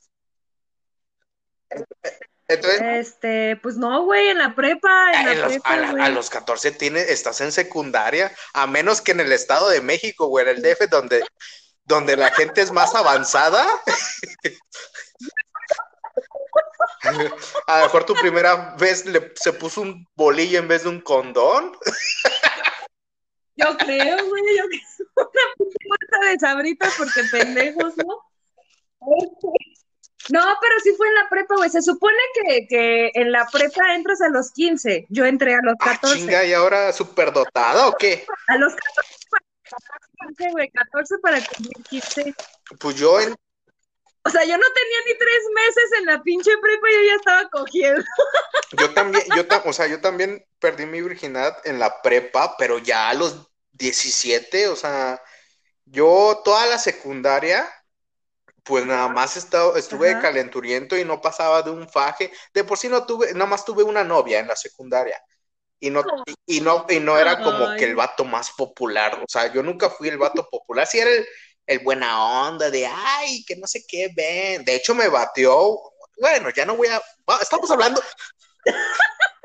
[2.48, 7.08] Entonces, este, pues no, güey, en la prepa, en la prepa, a, los 14 tienes,
[7.08, 10.88] estás en secundaria, a menos que en el Estado de México, güey, en el DF,
[10.90, 11.22] donde,
[11.84, 13.64] donde la gente es más avanzada.
[17.66, 21.00] a lo mejor tu primera vez le, se puso un bolillo en vez de un
[21.00, 21.76] condón.
[23.60, 28.30] Yo creo, güey, yo que es una puerta de sabritas porque pendejos, ¿no?
[30.28, 31.70] No, pero sí fue en la prepa, güey.
[31.70, 35.06] Se supone que, que, en la prepa entras a los 15.
[35.08, 36.06] Yo entré a los 14.
[36.06, 36.92] Ah, chinga, ¿y ahora
[37.32, 38.26] dotada o qué?
[38.48, 40.70] A los 14 para 15, güey.
[40.70, 42.34] 14 para cumplir 15.
[42.78, 43.34] Pues yo en...
[44.22, 47.14] O sea, yo no tenía ni tres meses en la pinche prepa y yo ya
[47.14, 48.04] estaba cogiendo.
[48.72, 53.08] Yo también, yo o sea, yo también perdí mi virginidad en la prepa, pero ya
[53.08, 53.49] a los
[53.80, 55.20] 17, o sea,
[55.86, 57.68] yo toda la secundaria
[58.62, 62.30] pues nada más estado, estuve calenturiento y no pasaba de un faje.
[62.54, 65.20] De por sí no tuve, nada más tuve una novia en la secundaria.
[65.80, 66.04] Y no,
[66.46, 69.18] y, no, y no era como que el vato más popular.
[69.22, 70.86] O sea, yo nunca fui el vato popular.
[70.86, 71.10] Sí era
[71.66, 74.64] el, buena onda de, ay, que no sé qué ven.
[74.64, 75.78] De hecho, me batió.
[76.20, 77.02] Bueno, ya no voy a.
[77.40, 78.02] Estamos hablando.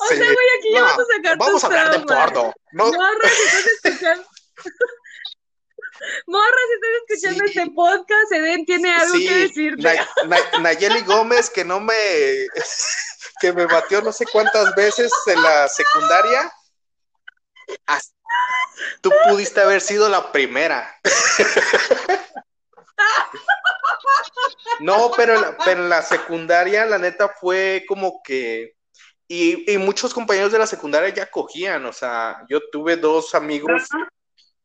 [0.00, 2.52] o sea, güey, aquí ya vamos a sacar Vamos a hablar de porno.
[2.72, 2.98] No, no
[6.26, 10.00] Morra, si estás escuchando este podcast, Eden tiene algo que decirte.
[10.60, 11.94] Nayeli Gómez, que no me.
[13.40, 16.50] que me batió no sé cuántas veces en la secundaria.
[19.02, 20.98] Tú pudiste haber sido la primera.
[24.80, 28.76] No, pero, pero en la secundaria, la neta, fue como que.
[29.32, 33.88] Y, y, muchos compañeros de la secundaria ya cogían, o sea, yo tuve dos amigos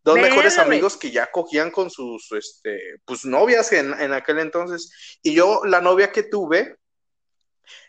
[0.05, 5.17] dos mejores amigos que ya cogían con sus, este, pues novias en, en, aquel entonces.
[5.23, 6.77] Y yo, la novia que tuve,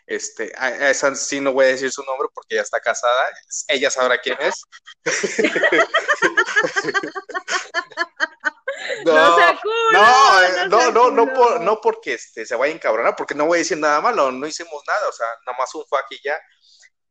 [0.07, 3.29] este, a, esa sí no voy a decir su nombre porque ya está casada,
[3.67, 4.63] ella sabrá quién es.
[9.05, 9.59] no, no,
[9.91, 13.57] no, no, no, no, por, no porque este, se vaya a encabronar, porque no voy
[13.57, 16.35] a decir nada malo, no hicimos nada, o sea, nada más un fuck y ya.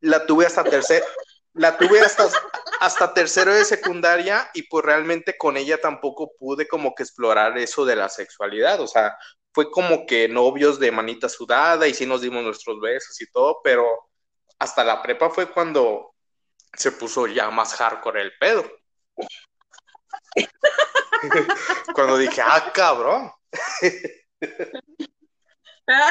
[0.01, 1.03] La tuve hasta tercer,
[1.55, 2.29] la tuve hasta,
[2.81, 7.85] hasta tercero de secundaria y pues realmente con ella tampoco pude como que explorar eso
[7.85, 9.17] de la sexualidad, o sea,
[9.53, 13.61] fue como que novios de manita sudada y sí nos dimos nuestros besos y todo,
[13.65, 13.87] pero
[14.59, 16.15] hasta la prepa fue cuando
[16.75, 18.71] se puso ya más hardcore el pedo.
[21.95, 23.33] cuando dije, ah, cabrón.
[25.89, 26.11] Ah,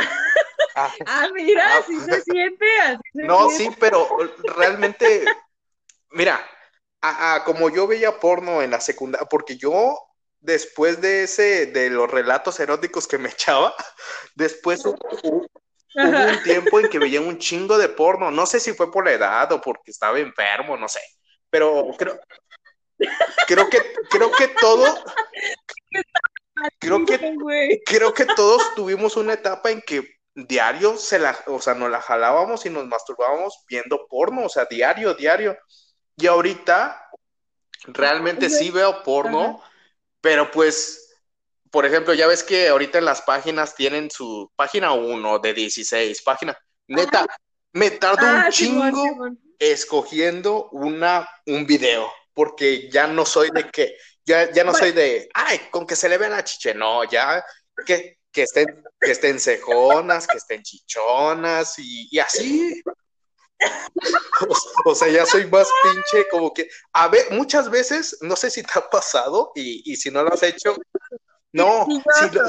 [1.06, 2.66] ah, mira, así se siente.
[3.14, 4.08] no, sí, pero
[4.56, 5.26] realmente,
[6.12, 6.46] mira,
[7.46, 9.98] como yo veía porno en la secundaria, porque yo
[10.40, 13.76] después de ese, de los relatos eróticos que me echaba,
[14.36, 14.98] después hubo,
[15.98, 18.30] un tiempo en que veía un chingo de porno.
[18.32, 21.00] No sé si fue por la edad o porque estaba enfermo, no sé.
[21.50, 22.20] Pero creo,
[23.48, 25.04] creo que, creo que todo,
[26.80, 31.74] creo que, creo que todos tuvimos una etapa en que diario se la, o sea,
[31.74, 35.58] nos la jalábamos y nos masturbábamos viendo porno, o sea, diario, diario.
[36.18, 37.10] Y ahorita
[37.88, 39.62] realmente sí veo porno,
[40.22, 41.14] pero pues,
[41.72, 46.22] por ejemplo, ya ves que ahorita en las páginas tienen su página 1 de 16,
[46.22, 47.26] página, neta,
[47.74, 53.96] me tardo un ah, chingo escogiendo una, un video, porque ya no soy de que,
[54.26, 57.46] ya, ya no soy de, ay, con que se le vea la chiche, no, ya,
[57.86, 62.82] que, que estén, que estén cejonas, que estén chichonas y, así.
[64.84, 68.62] O, sea, ya soy más pinche, como que, a ver, muchas veces, no sé si
[68.64, 70.76] te ha pasado y, si no lo has hecho,
[71.54, 71.88] no,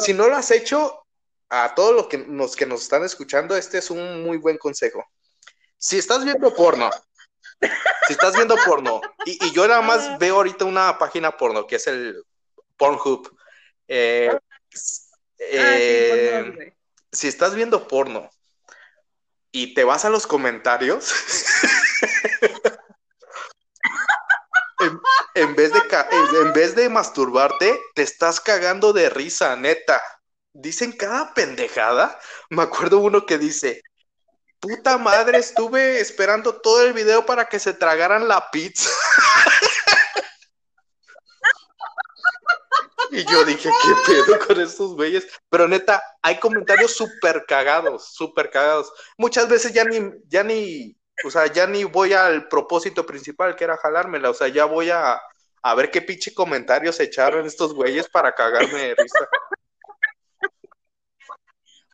[0.00, 1.04] si, no lo has hecho,
[1.48, 5.04] a todos los que, nos, que nos están escuchando, este es un muy buen consejo.
[5.78, 6.90] Si estás viendo porno,
[8.06, 11.86] si estás viendo porno, y, yo nada más veo ahorita una página porno, que es
[11.86, 12.22] el
[12.76, 13.36] Pornhub,
[13.88, 14.36] eh,
[15.38, 16.74] Ah, eh,
[17.12, 18.30] si estás viendo porno
[19.52, 21.12] y te vas a los comentarios,
[25.34, 25.82] en, vez de
[26.42, 30.02] en vez de masturbarte, te estás cagando de risa, neta.
[30.52, 32.18] Dicen cada pendejada.
[32.48, 33.82] Me acuerdo uno que dice,
[34.60, 38.90] puta madre, estuve esperando todo el video para que se tragaran la pizza.
[43.10, 45.26] Y yo dije, ¿qué pedo con estos güeyes?
[45.48, 48.92] Pero neta, hay comentarios súper cagados, súper cagados.
[49.16, 53.64] Muchas veces ya ni, ya ni, o sea, ya ni voy al propósito principal, que
[53.64, 54.30] era jalármela.
[54.30, 55.20] O sea, ya voy a,
[55.62, 59.28] a ver qué pinche comentarios echaron estos güeyes para cagarme de risa.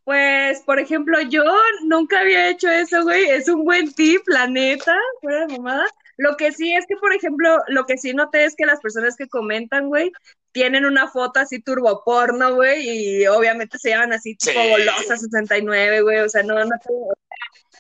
[0.05, 1.45] Pues, por ejemplo, yo
[1.85, 3.25] nunca había hecho eso, güey.
[3.31, 5.87] Es un buen tip, la neta, fuera de mamada.
[6.17, 9.17] Lo que sí es que, por ejemplo, lo que sí noté es que las personas
[9.17, 10.13] que comentan, güey,
[10.51, 14.71] tienen una foto así turboporno, güey, y obviamente se llaman así tipo Sí.
[14.71, 16.19] golosa 69, güey.
[16.21, 16.77] O sea, no, no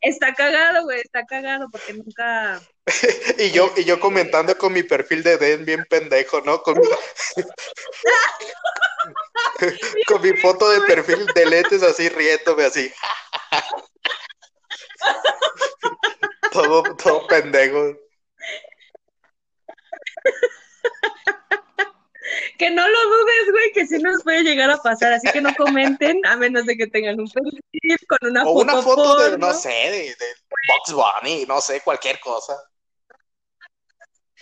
[0.00, 2.60] Está cagado, güey, está cagado porque nunca.
[3.38, 6.62] Y yo, y yo comentando con mi perfil de Den bien pendejo, ¿no?
[6.62, 6.86] Con mi,
[10.06, 12.92] con mi foto de perfil de lentes así riéndome así.
[16.52, 17.96] todo, todo pendejo.
[22.58, 25.12] Que no lo dudes, güey, que sí nos puede llegar a pasar.
[25.12, 28.60] Así que no comenten, a menos de que tengan un perfil con una O foto.
[28.60, 30.26] una foto de, no sé, de, de
[30.68, 32.56] Box Bunny, no sé, cualquier cosa.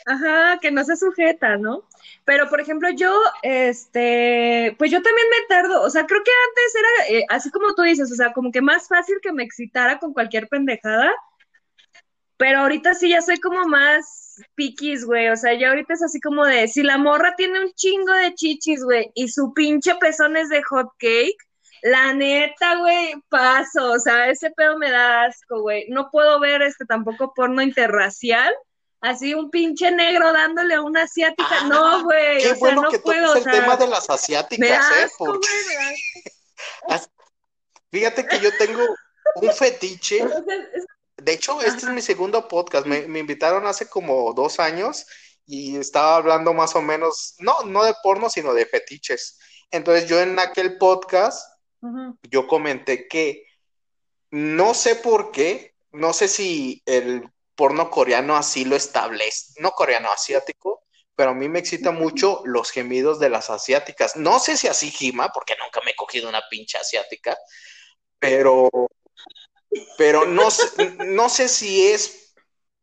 [0.07, 1.85] Ajá, que no se sujeta, ¿no?
[2.25, 6.75] Pero, por ejemplo, yo, este, pues yo también me tardo, o sea, creo que antes
[6.75, 9.99] era eh, así como tú dices, o sea, como que más fácil que me excitara
[9.99, 11.13] con cualquier pendejada,
[12.37, 16.21] pero ahorita sí ya soy como más piquis, güey, o sea, ya ahorita es así
[16.21, 20.37] como de, si la morra tiene un chingo de chichis, güey, y su pinche pezón
[20.37, 21.37] es de hot cake,
[21.83, 26.63] la neta, güey, paso, o sea, ese pedo me da asco, güey, no puedo ver
[26.63, 28.53] este tampoco porno interracial,
[29.01, 32.83] así un pinche negro dándole a una asiática, Ah, no, güey, Qué o sea, bueno
[32.83, 35.09] no que puedo, o el sea, tema de las asiáticas, ¿eh?
[35.19, 35.49] Porque
[37.91, 38.83] fíjate que yo tengo
[39.37, 40.25] un fetiche.
[41.17, 42.87] De hecho, este es mi segundo podcast.
[42.87, 45.07] Me, me invitaron hace como dos años
[45.47, 49.39] y estaba hablando más o menos, no, no de porno, sino de fetiches.
[49.71, 51.47] Entonces yo en aquel podcast,
[52.31, 53.45] yo comenté que
[54.31, 57.29] no sé por qué, no sé si el
[57.61, 60.83] porno coreano así lo establece, no coreano, asiático,
[61.15, 64.17] pero a mí me excita mucho los gemidos de las asiáticas.
[64.17, 67.37] No sé si así gima, porque nunca me he cogido una pinche asiática,
[68.19, 68.71] pero,
[69.99, 72.35] pero no sé, no sé si es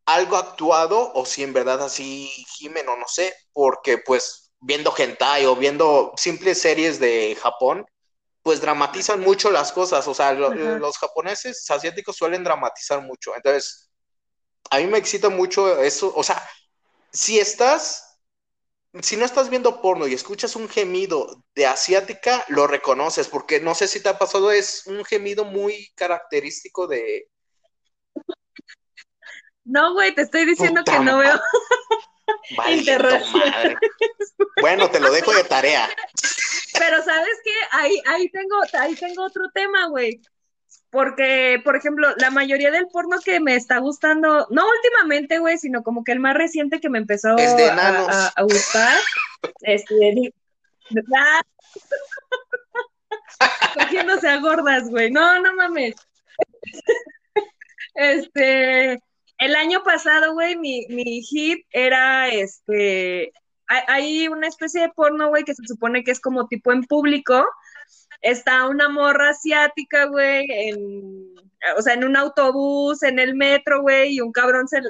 [0.06, 5.44] algo actuado o si en verdad así gimen o no sé, porque pues viendo hentai
[5.46, 7.84] o viendo simples series de Japón,
[8.42, 13.87] pues dramatizan mucho las cosas, o sea, lo- los japoneses asiáticos suelen dramatizar mucho, entonces
[14.70, 16.42] a mí me excita mucho eso, o sea,
[17.12, 18.08] si estás
[19.02, 23.74] si no estás viendo porno y escuchas un gemido de asiática, lo reconoces, porque no
[23.74, 27.28] sé si te ha pasado, es un gemido muy característico de...
[29.64, 31.38] No, güey, te estoy diciendo Puta que no veo.
[32.56, 33.76] Madre.
[34.60, 35.88] Bueno, te lo dejo de tarea.
[36.78, 40.20] Pero sabes qué, ahí, ahí tengo, ahí tengo otro tema, güey.
[40.90, 45.82] Porque, por ejemplo, la mayoría del porno que me está gustando, no últimamente, güey, sino
[45.82, 48.98] como que el más reciente que me empezó Es de a, a- a gustar,
[49.62, 50.32] este,
[51.16, 51.42] ah,
[53.74, 55.10] cogiéndose a gordas, güey.
[55.10, 55.94] No, no mames.
[57.94, 58.92] Este,
[59.38, 63.32] el año pasado, güey, mi, mi hit era este.
[63.66, 67.44] Hay una especie de porno, güey, que se supone que es como tipo en público.
[68.20, 71.34] Está una morra asiática, güey, en,
[71.76, 74.80] o sea, en un autobús, en el metro, güey, y un cabrón se,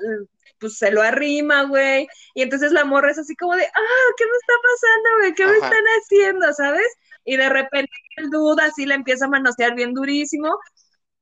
[0.58, 2.08] pues, se lo arrima, güey.
[2.34, 5.34] Y entonces la morra es así como de, ah, ¿qué me está pasando, güey?
[5.34, 6.88] ¿Qué me están haciendo, sabes?
[7.24, 10.58] Y de repente el duda así la empieza a manosear bien durísimo.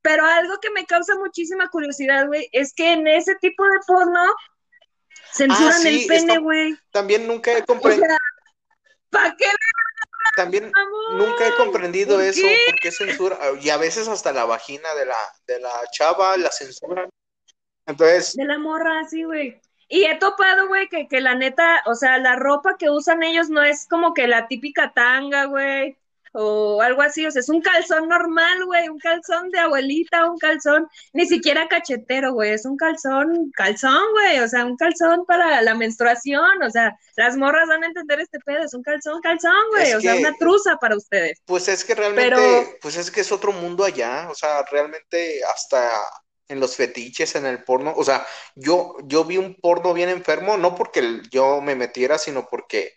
[0.01, 4.23] Pero algo que me causa muchísima curiosidad, güey, es que en ese tipo de porno
[5.33, 6.77] censuran Ah, sí, el pene, güey.
[6.91, 8.17] También nunca he O comprendido, sea,
[9.09, 9.45] ¿para qué,
[10.35, 10.71] también
[11.07, 12.57] nunca he comprendido ¿Por eso, qué?
[12.65, 16.51] por qué censura, y a veces hasta la vagina de la, de la chava la
[16.51, 17.09] censuran.
[17.87, 19.61] Entonces, De la morra, sí, güey.
[19.89, 23.49] Y he topado, güey, que, que la neta, o sea, la ropa que usan ellos
[23.49, 25.97] no es como que la típica tanga, güey,
[26.39, 30.37] o algo así, o sea, es un calzón normal, güey, un calzón de abuelita, un
[30.37, 35.61] calzón, ni siquiera cachetero, güey, es un calzón, calzón, güey, o sea, un calzón para
[35.63, 39.51] la menstruación, o sea, las morras van a entender este pedo, es un calzón, calzón,
[39.71, 41.41] güey, o sea, que- una truza para ustedes.
[41.45, 45.41] Pues es que realmente, Pero- pues es que es otro mundo allá, o sea, realmente
[45.43, 45.89] hasta
[46.49, 48.25] en los fetiches, en el porno, o sea,
[48.55, 52.93] yo, yo vi un porno bien enfermo, no porque yo me metiera, sino porque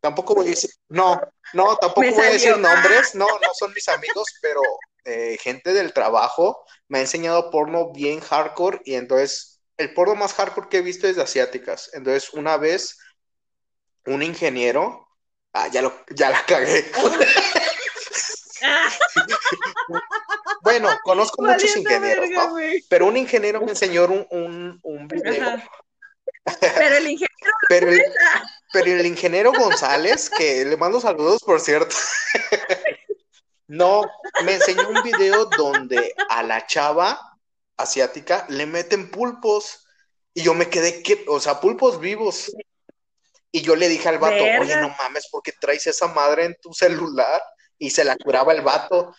[0.00, 1.20] tampoco voy a decir, no,
[1.52, 4.60] no, tampoco voy a decir nombres, no, no son mis amigos, pero
[5.04, 10.34] eh, gente del trabajo me ha enseñado porno bien hardcore y entonces el porno más
[10.34, 12.98] hardcore que he visto es de asiáticas, entonces una vez
[14.06, 15.06] un ingeniero
[15.58, 16.84] Ah, ya, lo, ya la cagué.
[20.62, 22.56] bueno, conozco muchos ingenieros, ¿no?
[22.90, 25.56] Pero un ingeniero me enseñó un, un, un video.
[26.60, 27.56] Pero el ingeniero.
[27.70, 28.02] pero, el,
[28.76, 31.96] pero el ingeniero González, que le mando saludos, por cierto.
[33.68, 34.02] no,
[34.44, 37.18] me enseñó un video donde a la chava
[37.78, 39.88] asiática le meten pulpos.
[40.34, 42.52] Y yo me quedé, que, o sea, pulpos vivos.
[43.50, 46.56] Y yo le dije al vato, oye, no mames, ¿por qué traes esa madre en
[46.60, 47.40] tu celular?
[47.78, 49.14] Y se la curaba el vato.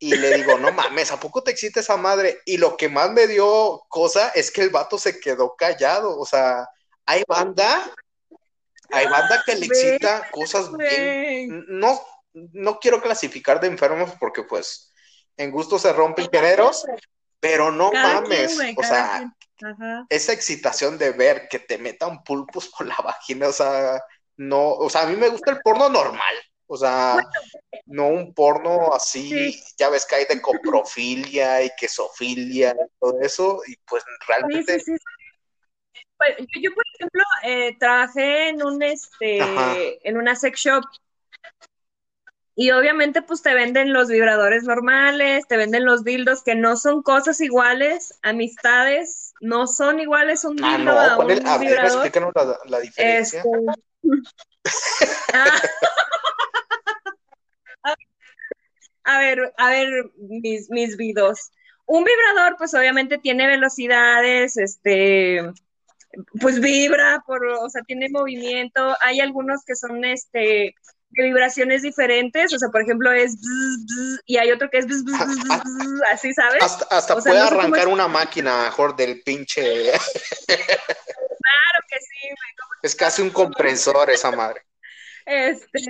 [0.00, 2.40] Y le digo, no mames, ¿a poco te excita esa madre?
[2.46, 6.18] Y lo que más me dio cosa es que el vato se quedó callado.
[6.18, 6.66] O sea,
[7.06, 7.94] hay banda,
[8.90, 11.64] hay banda que le excita cosas bien.
[11.68, 12.00] No,
[12.32, 14.92] no quiero clasificar de enfermos porque, pues,
[15.36, 16.84] en gusto se rompen géneros,
[17.40, 18.58] pero no mames.
[18.76, 19.32] o sea,
[20.08, 24.02] esa excitación de ver que te metan pulpos por la vagina, o sea,
[24.36, 26.34] no, o sea, a mí me gusta el porno normal.
[26.70, 27.16] O sea,
[27.86, 33.62] no un porno así, ya ves que hay de coprofilia y quesofilia y todo eso,
[33.66, 34.78] y pues realmente...
[34.78, 34.92] Sí,
[36.18, 39.38] pues, yo, por ejemplo, eh, trabajé en un, este,
[40.08, 40.84] en una sex shop
[42.60, 47.02] y obviamente pues te venden los vibradores normales, te venden los dildos que no son
[47.02, 51.26] cosas iguales, amistades no son iguales un ah, dildo a un
[51.60, 52.34] vibrador.
[52.34, 53.38] la, la diferencia.
[53.40, 53.48] Este...
[55.34, 55.60] ah.
[59.04, 61.52] a ver, a ver, mis, mis vidos.
[61.86, 65.52] Un vibrador, pues obviamente tiene velocidades, este,
[66.40, 68.96] pues vibra, por, o sea, tiene movimiento.
[69.00, 70.74] Hay algunos que son, este,
[71.10, 73.36] de vibraciones diferentes, o sea, por ejemplo, es
[74.26, 74.86] y hay otro que es
[76.12, 76.62] así, ¿sabes?
[76.90, 79.62] Hasta, puede arrancar una máquina mejor del pinche.
[80.46, 82.28] claro que sí,
[82.82, 84.62] Es casi un compresor esa madre.
[85.24, 85.80] Este,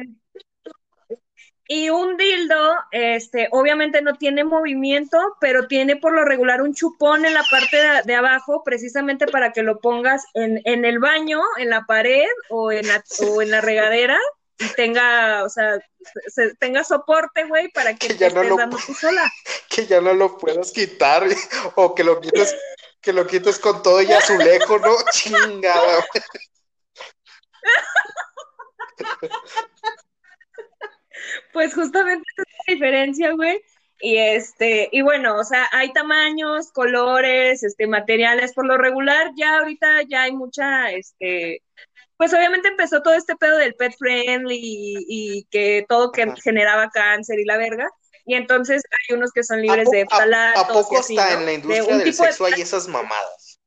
[1.68, 7.26] y un dildo, este, obviamente no tiene movimiento, pero tiene por lo regular un chupón
[7.26, 11.68] en la parte de, abajo, precisamente para que lo pongas en, en, el baño, en
[11.68, 14.18] la pared o en la, o en la regadera
[14.58, 15.78] y tenga, o sea,
[16.26, 19.30] se, tenga soporte, güey, para que, ya no lo, dando tú sola.
[19.68, 21.24] Que ya no lo puedas quitar
[21.76, 22.56] o que lo quites,
[23.00, 24.96] que lo quites con todo y azulejo, ¿no?
[25.12, 26.04] Chingada.
[31.52, 33.60] Pues justamente esa es la diferencia, güey.
[34.00, 39.58] Y este, y bueno, o sea, hay tamaños, colores, este, materiales, por lo regular, ya
[39.58, 41.62] ahorita ya hay mucha, este,
[42.16, 47.40] pues obviamente empezó todo este pedo del pet friendly y, que todo que generaba cáncer
[47.40, 47.88] y la verga.
[48.24, 50.62] Y entonces hay unos que son libres de ftalatos.
[50.62, 53.57] ¿A, poco hasta en la industria del sexo hay esas mamadas?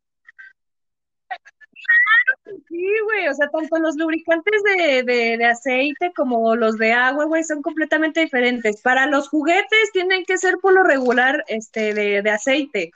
[2.72, 7.43] Sí, güey, o sea, tanto los lubricantes de, de, aceite como los de agua, güey,
[7.43, 8.82] son completamente diferentes.
[8.82, 12.91] Para los juguetes tienen que ser por lo regular este, de, de aceite.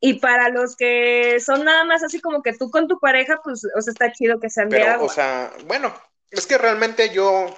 [0.00, 3.64] Y para los que son nada más así como que tú con tu pareja, pues,
[3.64, 5.06] o sea, está chido que sean de agua.
[5.06, 5.94] O sea, bueno,
[6.28, 7.54] es que realmente yo,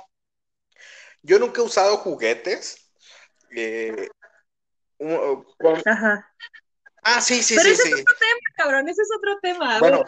[1.23, 2.93] yo nunca he usado juguetes.
[3.57, 4.09] Eh,
[5.87, 6.31] Ajá.
[7.03, 7.73] Ah, sí, sí, Pero sí.
[7.73, 9.79] ese es otro tema, cabrón, ese es otro tema.
[9.79, 10.05] Bueno.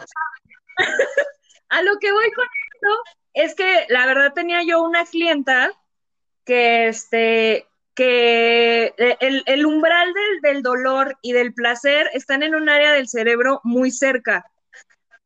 [1.69, 3.03] A lo que voy con esto
[3.33, 5.71] es que la verdad tenía yo una clienta
[6.45, 12.67] que este que eh, el, umbral del, del, dolor y del placer están en un
[12.67, 14.45] área del cerebro muy cerca.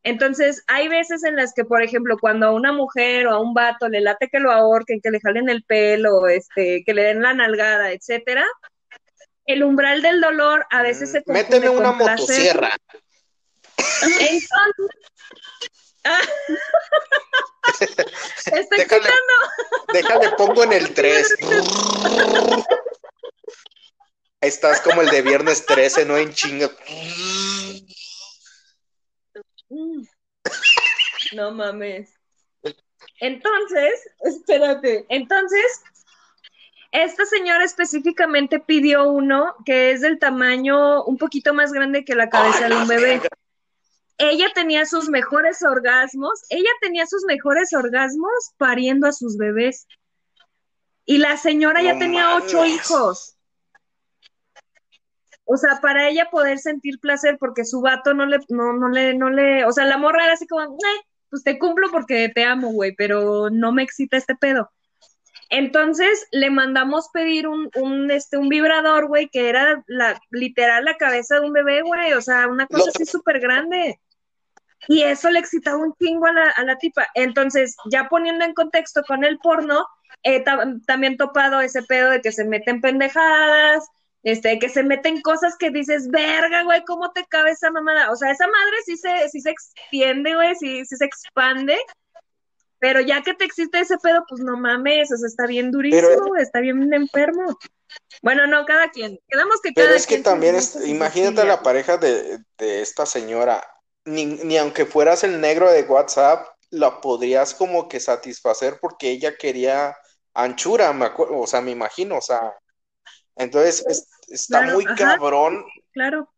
[0.03, 3.53] Entonces, hay veces en las que, por ejemplo, cuando a una mujer o a un
[3.53, 7.21] vato le late que lo ahorquen, que le jalen el pelo, este, que le den
[7.21, 8.45] la nalgada, etcétera,
[9.45, 12.77] el umbral del dolor a veces se confunde Méteme una motosierra.
[14.01, 14.49] Entonces,
[16.03, 16.21] ah,
[18.51, 19.09] Estoy déjale,
[19.93, 21.35] déjale, pongo en el 3.
[24.41, 26.17] Ahí estás como el de viernes 13, ¿no?
[26.17, 26.69] En chinga.
[31.33, 32.09] No mames.
[33.19, 35.05] Entonces, espérate.
[35.09, 35.83] Entonces,
[36.91, 42.29] esta señora específicamente pidió uno que es del tamaño un poquito más grande que la
[42.29, 43.21] cabeza de un bebé.
[44.19, 49.87] Ella tenía sus mejores orgasmos, ella tenía sus mejores orgasmos pariendo a sus bebés.
[51.05, 53.37] Y la señora ya tenía ocho hijos.
[55.45, 59.15] O sea, para ella poder sentir placer porque su vato no le, no, no le,
[59.15, 60.77] no le, o sea, la morra era así como,
[61.29, 64.69] pues te cumplo porque te amo, güey, pero no me excita este pedo.
[65.49, 70.97] Entonces le mandamos pedir un, un, este, un vibrador, güey, que era la, literal la
[70.97, 73.99] cabeza de un bebé, güey, o sea, una cosa así súper grande.
[74.87, 77.07] Y eso le excitaba un chingo a la, a la tipa.
[77.13, 79.85] Entonces, ya poniendo en contexto con el porno,
[80.23, 80.43] he
[80.87, 83.87] también topado ese pedo de que se meten pendejadas,
[84.23, 88.11] este, que se meten cosas que dices, verga, güey, ¿cómo te cabe esa mamada?
[88.11, 91.77] O sea, esa madre sí se, sí se extiende, güey, sí, sí se expande,
[92.79, 96.35] pero ya que te existe ese pedo, pues no mames, o sea, está bien durísimo,
[96.37, 97.57] está bien enfermo.
[98.21, 99.19] Bueno, no, cada quien.
[99.27, 103.65] Quedamos que cada Pero es que también, es, imagínate la pareja de, de esta señora,
[104.09, 109.37] ni, ni aunque fueras el negro de WhatsApp, la podrías como que satisfacer porque ella
[109.37, 109.95] quería
[110.33, 112.53] anchura, me acuerdo, o sea, me imagino, o sea,
[113.35, 115.65] entonces está muy cabrón.
[115.93, 116.29] Claro.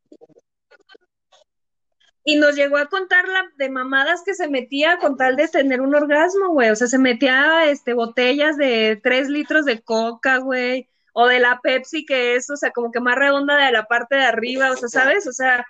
[2.24, 5.82] Y nos llegó a contar la de mamadas que se metía con tal de tener
[5.82, 6.70] un orgasmo, güey.
[6.70, 10.88] O sea, se metía este botellas de tres litros de coca, güey.
[11.14, 14.16] O de la Pepsi, que es, o sea, como que más redonda de la parte
[14.16, 15.26] de arriba, o sea, ¿sabes?
[15.28, 15.66] O sea,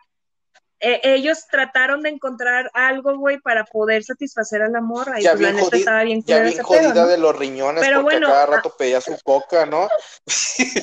[0.82, 5.10] eh, ellos trataron de encontrar algo, güey, para poder satisfacer al amor.
[5.12, 8.02] Ahí ya pues, bien la neta estaba bien Ya bien jodida de los riñones Pero
[8.02, 9.88] porque cada rato pedía su coca, ¿no?
[10.26, 10.74] sí.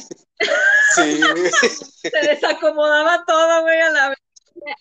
[2.03, 4.19] Se desacomodaba todo, güey, a la vez.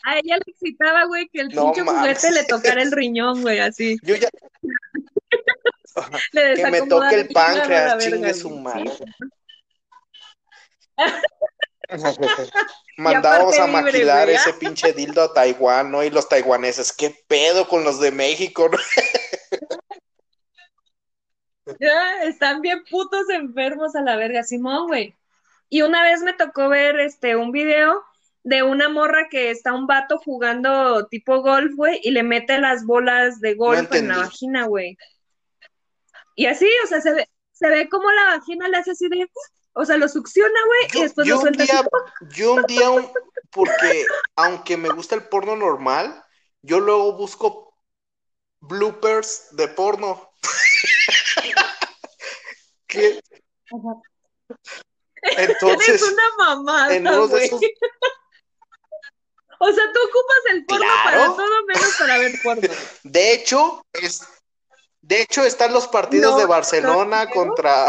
[0.06, 3.98] A ella le excitaba, güey, que el pinche juguete le tocara el riñón, güey, así.
[4.04, 4.30] Yo ya...
[6.32, 8.92] que me toque el páncreas, chingue su madre.
[12.98, 16.04] Mandábamos a maquilar ese pinche dildo a Taiwán, ¿no?
[16.04, 18.70] Y los taiwaneses, ¿qué pedo con los de México?
[21.80, 25.16] ya, están bien putos enfermos a la verga, Simón, güey.
[25.70, 28.04] Y una vez me tocó ver este un video
[28.44, 32.86] de una morra que está un vato jugando tipo golf, güey, y le mete las
[32.86, 34.98] bolas de golf en la vagina, güey.
[36.36, 39.28] Y así, o sea, se ve, se ve como la vagina le hace así de,
[39.78, 41.62] o sea, lo succiona, güey, y después lo suelta.
[41.62, 41.88] Un día,
[42.36, 42.90] yo un día,
[43.52, 44.06] porque
[44.36, 46.26] aunque me gusta el porno normal,
[46.64, 47.78] yo luego busco
[48.60, 50.32] bloopers de porno.
[52.88, 53.22] ¿Qué?
[55.22, 57.52] Entonces, Eres una mamada, güey.
[59.60, 62.62] O sea, tú ocupas el porno para todo menos para ver porno.
[63.04, 64.22] De hecho, es,
[65.02, 67.88] de hecho están los partidos de Barcelona contra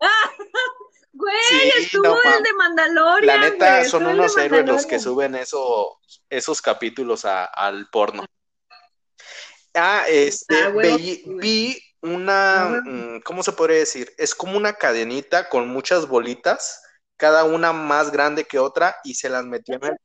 [1.12, 3.26] Güey, estuvo el de Mandalorian.
[3.26, 5.98] La neta, son unos héroes los que suben eso,
[6.30, 8.24] esos capítulos al porno.
[9.74, 14.12] Ah, este, ah, vi, una, ah, mm, ¿cómo se podría decir?
[14.16, 16.82] Es como una cadenita con muchas bolitas,
[17.16, 19.96] cada una más grande que otra, y se las metían en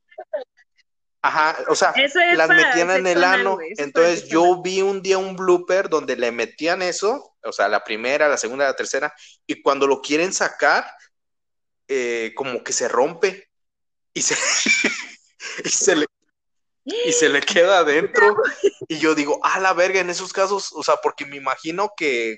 [1.24, 1.94] Ajá, o sea,
[2.36, 3.56] las metían en el ano.
[3.78, 8.28] Entonces yo vi un día un blooper donde le metían eso, o sea, la primera,
[8.28, 9.10] la segunda, la tercera,
[9.46, 10.86] y cuando lo quieren sacar,
[11.88, 13.48] eh, como que se rompe
[14.12, 14.34] y se,
[15.64, 16.06] y se le
[16.84, 18.36] y se le queda adentro.
[18.88, 22.36] Y yo digo, ah, la verga, en esos casos, o sea, porque me imagino que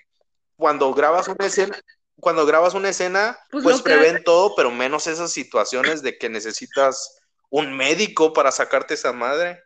[0.54, 1.76] cuando grabas una escena,
[2.20, 7.18] cuando grabas una escena, pues, pues prevén todo, pero menos esas situaciones de que necesitas
[7.50, 9.62] un médico para sacarte esa madre.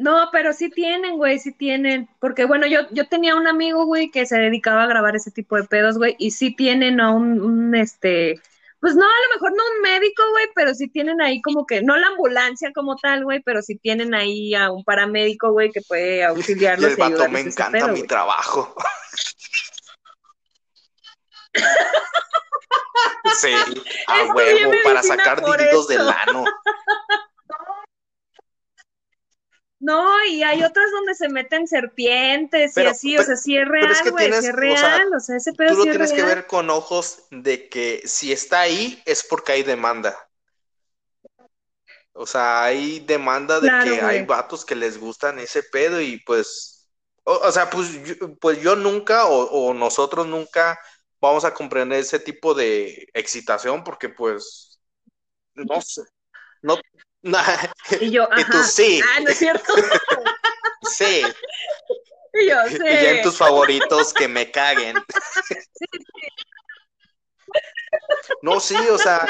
[0.00, 2.08] No, pero sí tienen, güey, sí tienen.
[2.20, 5.56] Porque, bueno, yo, yo tenía un amigo, güey, que se dedicaba a grabar ese tipo
[5.56, 8.40] de pedos, güey, y sí tienen a un, este,
[8.80, 11.82] pues no, a lo mejor no un médico, güey, pero sí tienen ahí como que,
[11.82, 15.82] no la ambulancia como tal, güey, pero sí tienen ahí a un paramédico, güey, que
[15.82, 16.88] puede auxiliarlos.
[16.88, 18.74] y el vato, me encanta mi trabajo.
[23.36, 23.52] Sí,
[24.06, 26.44] a huevo, para sacar dildos del ano.
[29.78, 33.94] No, y hay otras donde se meten serpientes y así, o sea, sí es real,
[34.10, 37.70] güey, es real, o sea, ese pedo Tú lo tienes que ver con ojos de
[37.70, 40.14] que si está ahí es porque hay demanda.
[42.12, 46.90] O sea, hay demanda de que hay vatos que les gustan ese pedo y pues,
[47.24, 50.78] o, sea, pues yo, pues yo nunca o nosotros nunca
[51.20, 54.80] vamos a comprender ese tipo de excitación porque pues
[55.54, 56.02] no sé,
[56.62, 56.76] no,
[58.00, 59.00] y yo, y tú sí.
[59.04, 59.72] Ah, no es cierto.
[60.90, 61.22] sí.
[62.32, 63.02] Y yo sé.
[63.02, 64.96] Y en tus favoritos que me caguen.
[68.42, 69.26] No, sí, o sea,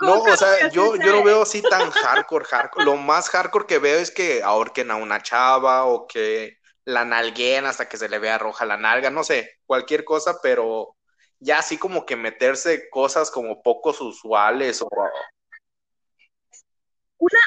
[0.00, 2.84] no, o sea, yo, yo no veo así tan hardcore, hardcore.
[2.84, 6.55] Lo más hardcore que veo es que ahorquen a una chava o que
[6.86, 10.96] la nalgueen hasta que se le vea roja la nalga, no sé, cualquier cosa, pero
[11.40, 14.88] ya así como que meterse cosas como pocos usuales o...
[17.18, 17.40] Una,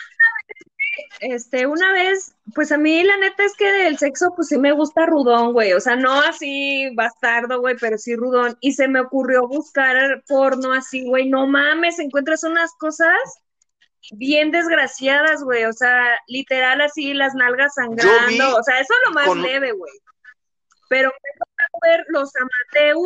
[1.21, 4.73] este, una vez, pues a mí la neta es que del sexo, pues sí me
[4.73, 5.71] gusta rudón, güey.
[5.73, 8.57] O sea, no así bastardo, güey, pero sí rudón.
[8.59, 11.29] Y se me ocurrió buscar porno así, güey.
[11.29, 13.17] No mames, encuentras unas cosas
[14.13, 15.65] bien desgraciadas, güey.
[15.65, 18.57] O sea, literal así, las nalgas sangrando.
[18.57, 19.93] O sea, eso es lo más leve, güey.
[20.89, 22.99] Pero me ver los amateurs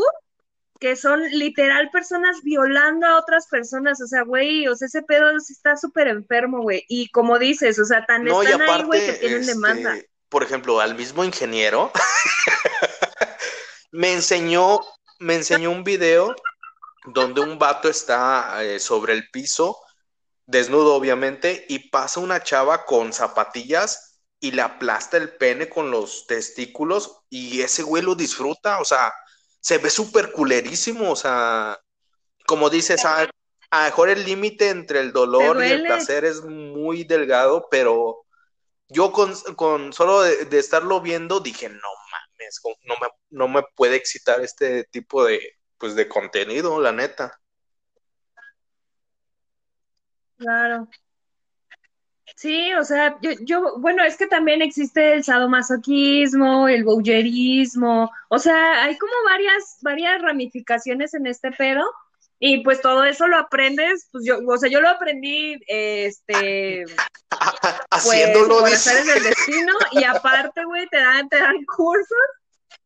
[0.83, 5.31] que son literal personas violando a otras personas, o sea, güey, o sea, ese pedo
[5.37, 9.39] está súper enfermo, güey, y como dices, o sea, tan están ahí, güey, que tienen
[9.39, 9.95] este, demanda.
[10.27, 11.89] Por ejemplo, al mismo ingeniero
[13.93, 14.81] me enseñó,
[15.19, 16.35] me enseñó un video
[17.05, 19.77] donde un vato está eh, sobre el piso,
[20.45, 26.27] desnudo obviamente, y pasa una chava con zapatillas y le aplasta el pene con los
[26.27, 29.13] testículos y ese güey lo disfruta, o sea,
[29.61, 31.79] se ve súper culerísimo, o sea,
[32.45, 33.29] como dices, a,
[33.71, 38.25] a mejor el límite entre el dolor y el placer es muy delgado, pero
[38.89, 44.41] yo con, solo de, estarlo viendo dije, no mames, no me, no me puede excitar
[44.41, 45.41] este tipo de,
[45.77, 47.39] pues, de contenido, la neta.
[50.43, 50.89] Claro.
[52.35, 58.39] Sí, o sea, yo, yo, bueno, es que también existe el sadomasoquismo, el bouyerismo, o
[58.39, 61.85] sea, hay como varias, varias ramificaciones en este pedo,
[62.39, 66.83] y pues todo eso lo aprendes, pues yo, o sea, yo lo aprendí, este,
[67.91, 72.17] haciéndolo pues, por del destino, y aparte, güey, te dan, te dan cursos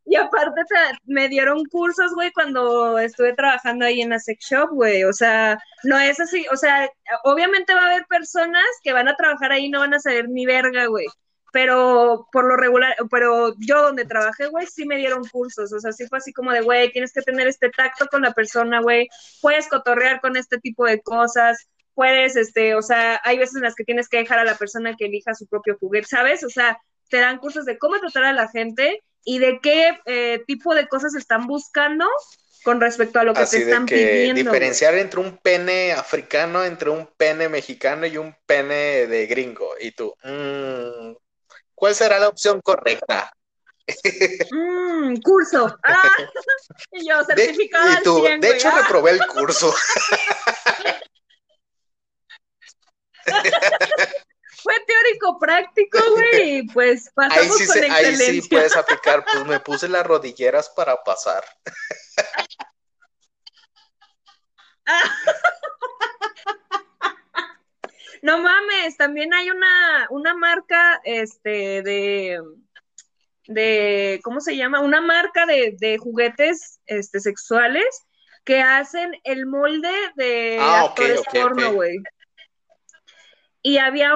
[0.10, 0.62] y aparte
[1.06, 5.04] me dieron cursos, güey, cuando estuve trabajando ahí en la sex shop, güey.
[5.04, 6.46] O sea, no es así.
[6.52, 6.90] O sea,
[7.26, 10.30] obviamente va a haber personas que van a trabajar ahí y no van a saber
[10.30, 11.08] ni verga, güey.
[11.52, 15.74] Pero por lo regular, pero yo donde trabajé, güey, sí me dieron cursos.
[15.74, 18.32] O sea, sí fue así como de, güey, tienes que tener este tacto con la
[18.32, 19.10] persona, güey.
[19.42, 21.68] Puedes cotorrear con este tipo de cosas.
[21.96, 24.96] Puedes, este, o sea, hay veces en las que tienes que dejar a la persona
[24.96, 26.46] que elija su propio juguete, ¿sabes?
[26.46, 26.80] O sea,
[27.10, 30.88] te dan cursos de cómo tratar a la gente y de qué eh, tipo de
[30.88, 32.06] cosas están buscando
[32.64, 34.42] con respecto a lo que te están de que pidiendo.
[34.42, 39.72] Diferenciar entre un pene africano, entre un pene mexicano y un pene de gringo.
[39.82, 41.12] Y tú, mm,
[41.76, 43.32] ¿cuál será la opción correcta?
[44.52, 45.78] Mm, curso.
[45.84, 46.02] Ah,
[46.92, 47.86] y yo, certificado.
[47.86, 48.82] De, y tú, de hecho, ah.
[48.82, 49.74] reprobé el curso.
[54.68, 59.46] fue teórico práctico, güey, y pues pasamos ahí sí, con Ahí sí puedes aplicar, pues
[59.46, 61.44] me puse las rodilleras para pasar.
[68.24, 72.42] No mames, también hay una, una marca, este, de,
[73.46, 74.80] de, ¿cómo se llama?
[74.82, 77.86] Una marca de, de juguetes, este, sexuales
[78.44, 82.00] que hacen el molde de ah, actores porno, güey.
[83.62, 84.16] Y había no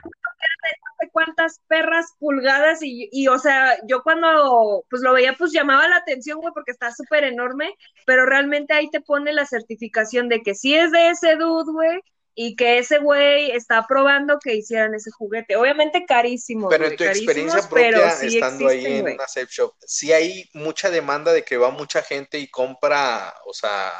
[0.99, 5.87] sé cuántas perras pulgadas y, y, o sea, yo cuando pues lo veía pues llamaba
[5.87, 7.75] la atención, güey, porque está súper enorme,
[8.05, 12.01] pero realmente ahí te pone la certificación de que sí es de ese dude, güey,
[12.33, 15.55] y que ese güey está probando que hicieran ese juguete.
[15.55, 16.69] Obviamente carísimo.
[16.69, 21.33] Pero en tu experiencia propia, estando ahí en una safe shop, sí hay mucha demanda
[21.33, 23.91] de que va mucha gente y compra, o sea,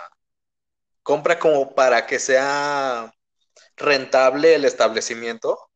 [1.03, 3.13] compra como para que sea
[3.75, 5.70] rentable el establecimiento.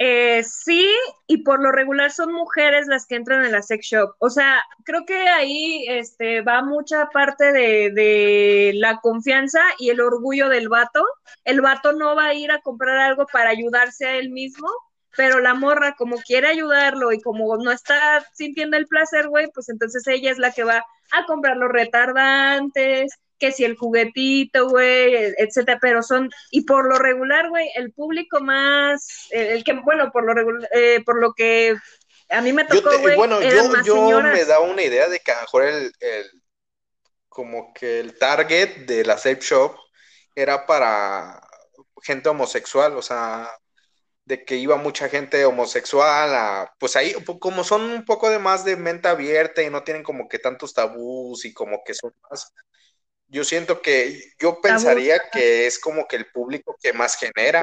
[0.00, 0.88] Eh, sí,
[1.26, 4.14] y por lo regular son mujeres las que entran en la sex shop.
[4.20, 10.00] O sea, creo que ahí este, va mucha parte de, de, la confianza y el
[10.00, 11.04] orgullo del vato.
[11.44, 14.68] El vato no va a ir a comprar algo para ayudarse a él mismo,
[15.16, 19.68] pero la morra, como quiere ayudarlo y como no está sintiendo el placer, güey, pues
[19.68, 25.34] entonces ella es la que va a comprar los retardantes, que si el juguetito, güey,
[25.38, 30.24] etcétera, pero son, y por lo regular, güey, el público más, el, que, bueno, por
[30.24, 31.76] lo regular, eh, por lo que
[32.28, 35.36] a mí me tocó, güey, bueno, yo, yo me da una idea de que a
[35.36, 36.42] lo mejor el, el,
[37.28, 39.76] como que el target de la safe shop
[40.34, 41.40] era para
[42.02, 43.50] gente homosexual, o sea,
[44.24, 48.64] de que iba mucha gente homosexual a, pues ahí, como son un poco de más
[48.64, 52.52] de mente abierta y no tienen como que tantos tabús y como que son más
[53.28, 57.62] yo siento que yo pensaría que es como que el público que más genera.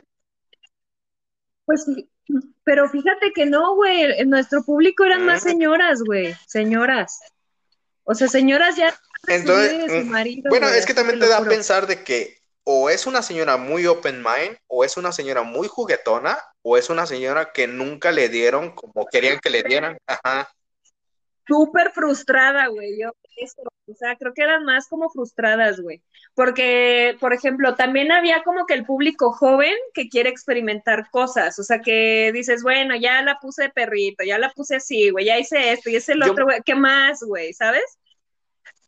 [1.66, 1.86] Pues,
[2.64, 5.50] pero fíjate que no, güey, nuestro público eran más mm.
[5.50, 7.20] señoras, güey, señoras.
[8.04, 8.98] O sea, señoras ya.
[9.28, 13.22] Entonces, mm, bueno, es que también te da a pensar de que o es una
[13.22, 17.68] señora muy open mind, o es una señora muy juguetona, o es una señora que
[17.68, 19.98] nunca le dieron como querían que le dieran.
[20.08, 20.50] Ajá.
[21.48, 23.00] Súper frustrada, güey.
[23.00, 26.02] Yo, eso O sea, creo que eran más como frustradas, güey.
[26.34, 31.60] Porque, por ejemplo, también había como que el público joven que quiere experimentar cosas.
[31.60, 35.26] O sea, que dices, bueno, ya la puse de perrito, ya la puse así, güey,
[35.26, 36.62] ya hice esto y ese el otro, güey.
[36.66, 37.54] ¿Qué más, güey?
[37.54, 38.00] ¿Sabes?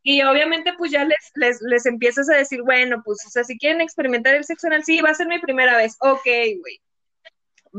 [0.01, 3.57] Y obviamente, pues ya les, les, les empiezas a decir, bueno, pues, o sea, si
[3.57, 5.95] quieren experimentar el sexo anal, sí, va a ser mi primera vez.
[5.99, 6.25] Ok,
[6.59, 6.81] güey.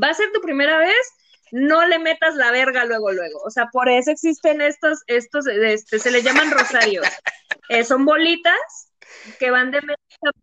[0.01, 0.95] Va a ser tu primera vez,
[1.51, 3.41] no le metas la verga luego, luego.
[3.43, 7.07] O sea, por eso existen estos, estos, este, se le llaman rosarios.
[7.69, 8.93] Eh, son bolitas
[9.39, 10.33] que van de media más,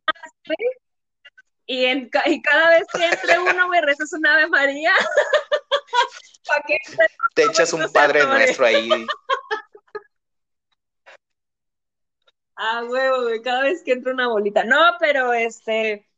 [1.67, 4.93] y, en, y cada vez que entre uno, güey, rezas un Ave María.
[7.35, 8.89] te echas un Padre Nuestro ahí.
[12.55, 14.65] Ah, huevo, güey, cada vez que entra una bolita.
[14.65, 16.09] No, pero este,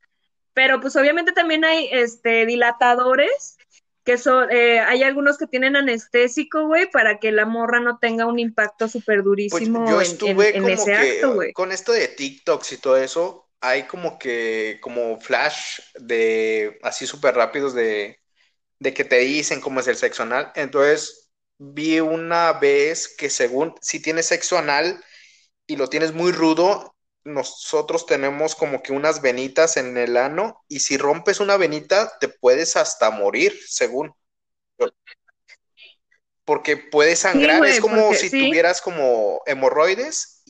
[0.52, 3.56] pero pues obviamente también hay este dilatadores
[4.08, 8.24] que son, eh, hay algunos que tienen anestésico, güey, para que la morra no tenga
[8.24, 11.52] un impacto súper durísimo pues yo estuve en, ese acto, güey.
[11.52, 17.34] Con esto de TikToks y todo eso, hay como que, como flash de, así súper
[17.34, 18.18] rápidos de,
[18.78, 20.52] de que te dicen cómo es el sexo anal.
[20.54, 21.28] Entonces,
[21.58, 25.04] vi una vez que según, si tienes sexo anal
[25.66, 30.80] y lo tienes muy rudo, nosotros tenemos como que unas venitas en el ano y
[30.80, 34.14] si rompes una venita te puedes hasta morir, según.
[36.44, 40.42] Porque puede sangrar, es como si tuvieras como hemorroides.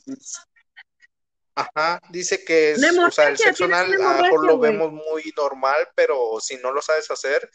[1.55, 5.89] Ajá, dice que es, o sea, el sexo anal a lo lo vemos muy normal,
[5.93, 7.49] pero si no lo sabes hacer,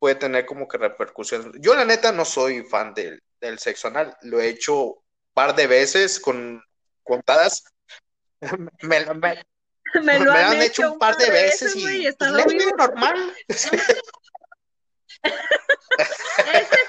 [0.00, 1.52] puede tener como que repercusiones.
[1.60, 5.02] Yo la neta no soy fan del, del sexo anal, lo he hecho un
[5.32, 6.60] par de veces con
[7.04, 7.62] contadas
[8.82, 9.12] me, lo
[10.32, 13.34] han, hecho, un par de veces, y, es normal.
[13.52, 13.78] Este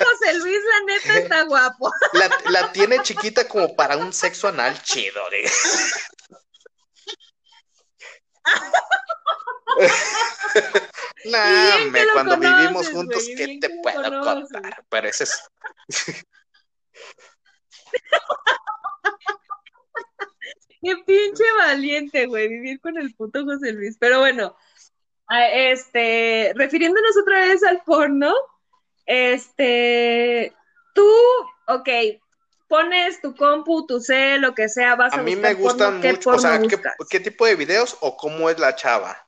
[0.04, 1.92] José Luis, la neta, está guapo.
[2.50, 5.22] La, tiene chiquita como para un sexo anal chido.
[11.26, 11.78] nah,
[12.14, 14.84] cuando vivimos juntos, ¿qué te puedo contar?
[14.90, 15.50] Pero ese es.
[20.86, 23.98] Qué pinche valiente, güey, vivir con el puto José Luis.
[24.00, 24.56] Pero bueno,
[25.52, 28.32] este, refiriéndonos otra vez al porno,
[29.08, 30.54] este,
[30.94, 31.10] tú,
[31.68, 31.90] ok,
[32.68, 36.30] pones tu compu, tu C, lo que sea, vas a, a mí me gustan mucho,
[36.30, 36.62] o sea,
[37.10, 39.28] ¿qué, tipo de videos o cómo es la chava?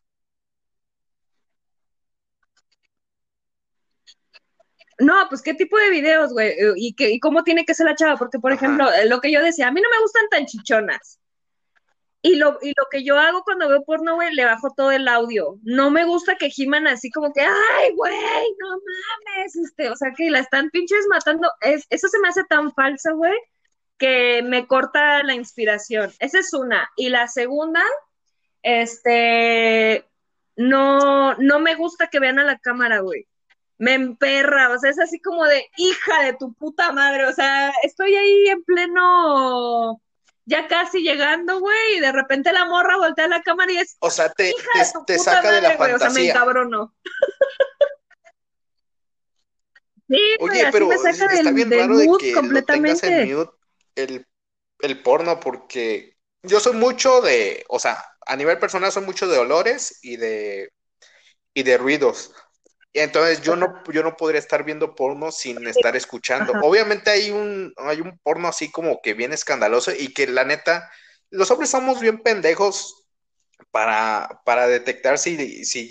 [4.99, 8.16] No, pues qué tipo de videos, güey, y, y cómo tiene que ser la chava,
[8.16, 11.20] porque por ejemplo, lo que yo decía, a mí no me gustan tan chichonas.
[12.22, 15.07] Y lo, y lo que yo hago cuando veo porno, güey, le bajo todo el
[15.07, 15.59] audio.
[15.63, 18.15] No me gusta que giman así como que, ay, güey,
[18.59, 21.49] no mames, este, o sea, que la están pinches matando.
[21.61, 23.38] Es, eso se me hace tan falso, güey,
[23.97, 26.11] que me corta la inspiración.
[26.20, 26.89] Esa es una.
[26.97, 27.84] Y la segunda,
[28.63, 30.05] este,
[30.55, 33.28] no, no me gusta que vean a la cámara, güey.
[33.78, 37.72] Me emperra, o sea, es así como de hija de tu puta madre, o sea,
[37.84, 40.01] estoy ahí en pleno
[40.47, 43.97] ya casi llegando, güey, y de repente la morra voltea a la cámara y es.
[43.99, 44.51] O sea, te,
[45.05, 45.95] te, saca de la fantasía.
[45.95, 46.95] o sea, me encabrono.
[50.07, 52.93] sí, Oye, pero me saca está bien raro de que completamente.
[52.93, 53.51] tengas en mute
[53.95, 54.25] el,
[54.79, 59.37] el porno, porque yo soy mucho de, o sea, a nivel personal soy mucho de
[59.37, 60.71] olores y de
[61.53, 62.31] y de ruidos.
[62.99, 66.53] Entonces yo no, yo no podría estar viendo porno sin estar escuchando.
[66.63, 70.89] Obviamente hay un, hay un porno así como que bien escandaloso y que la neta,
[71.29, 73.07] los hombres somos bien pendejos
[73.71, 75.87] para, para detectar si, si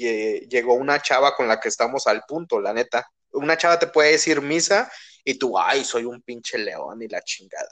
[0.48, 3.08] llegó una chava con la que estamos al punto, la neta.
[3.30, 4.90] Una chava te puede decir misa
[5.24, 7.68] y tú, ay, soy un pinche león y la chingada.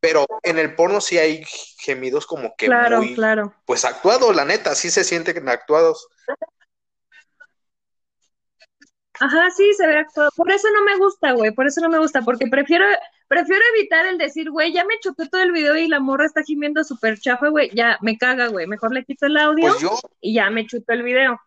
[0.00, 1.44] Pero en el porno sí hay
[1.78, 3.54] gemidos como que claro, muy, claro.
[3.64, 6.08] pues actuados, la neta, sí se sienten actuados.
[9.20, 10.30] Ajá, sí, se ve actuado.
[10.36, 12.84] Por eso no me gusta, güey, por eso no me gusta, porque prefiero,
[13.28, 16.42] prefiero evitar el decir, güey, ya me chupé todo el video y la morra está
[16.42, 20.34] gimiendo súper chafa, güey, ya me caga, güey, mejor le quito el audio pues y
[20.34, 21.40] ya me chupo el video.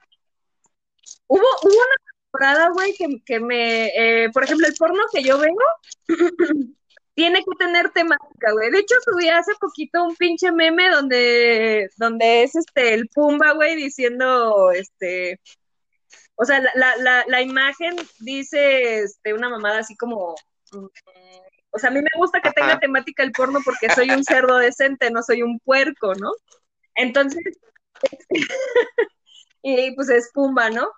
[1.27, 5.37] Hubo, hubo una temporada, güey, que, que me, eh, por ejemplo, el porno que yo
[5.37, 5.63] vengo
[7.13, 8.71] tiene que tener temática, güey.
[8.71, 13.75] De hecho, subí hace poquito un pinche meme donde, donde es este, el Pumba, güey,
[13.75, 15.39] diciendo, este,
[16.41, 20.35] o sea, la, la, la imagen dice este, una mamada así como,
[20.71, 20.85] mm,
[21.71, 24.57] o sea, a mí me gusta que tenga temática el porno porque soy un cerdo
[24.57, 26.31] decente, no soy un puerco, ¿no?
[26.95, 27.43] Entonces,
[29.63, 30.89] y pues es Pumba, ¿no?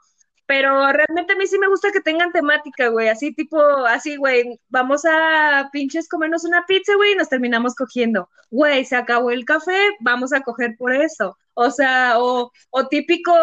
[0.52, 4.60] pero realmente a mí sí me gusta que tengan temática, güey, así tipo, así, güey,
[4.68, 8.30] vamos a pinches comernos una pizza, güey, y nos terminamos cogiendo.
[8.50, 11.38] Güey, se acabó el café, vamos a coger por eso.
[11.54, 13.34] O sea, o, o típico,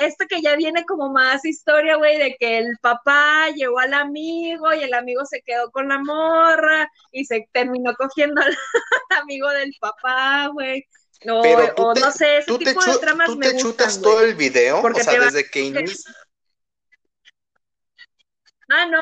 [0.00, 4.72] esto que ya viene como más historia, güey, de que el papá llevó al amigo
[4.74, 8.56] y el amigo se quedó con la morra y se terminó cogiendo al
[9.22, 10.84] amigo del papá, güey.
[11.28, 11.42] O,
[11.82, 15.18] o no sé, ese tipo de tramas tú te chutas todo el video, o sea,
[15.18, 16.12] desde que inicia
[18.68, 18.98] Ah, no,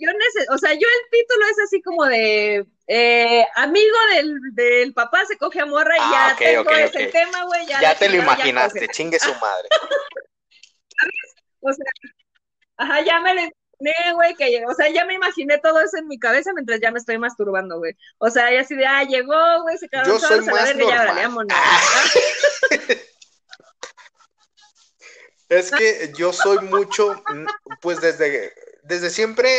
[0.00, 0.10] yo
[0.50, 5.38] o sea, yo el título es así como de eh, amigo del, del, papá se
[5.38, 7.66] coge a morra y ah, ya tengo ese tema, güey.
[7.66, 9.68] Ya, ya te lo imaginaste, chingue su madre.
[11.66, 11.86] O sea,
[12.76, 16.06] ajá, ya me lo imaginé, güey, que, o sea, ya me imaginé todo eso en
[16.08, 17.96] mi cabeza mientras ya me estoy masturbando, güey.
[18.18, 21.04] O sea, ya así de, ah, llegó, güey, se quedaron solos a la verga, ya,
[21.06, 21.22] dale,
[25.48, 27.22] Es que yo soy mucho,
[27.80, 29.50] pues desde, desde siempre,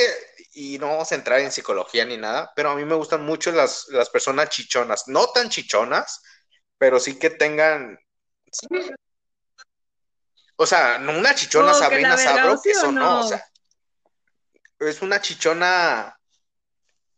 [0.56, 3.52] y no vamos a entrar en psicología ni nada, pero a mí me gustan mucho
[3.52, 6.24] las, las personas chichonas, no tan chichonas,
[6.78, 8.00] pero sí que tengan...
[10.56, 13.20] O sea, no una chichona oh, Sabrina Sabro, eso no?
[13.20, 13.46] o sea,
[14.80, 16.18] es una chichona,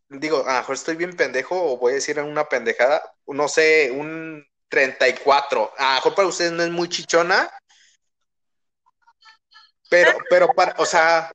[0.09, 3.91] digo, a lo mejor estoy bien pendejo o voy a decir una pendejada, no sé,
[3.91, 7.51] un 34, a lo mejor para ustedes no es muy chichona,
[9.91, 11.31] pero, pero para, o sea,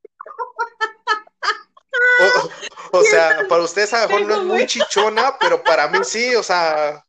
[2.92, 6.34] o, sea, para ustedes a lo mejor no es muy chichona, pero para mí sí,
[6.34, 7.04] o sea.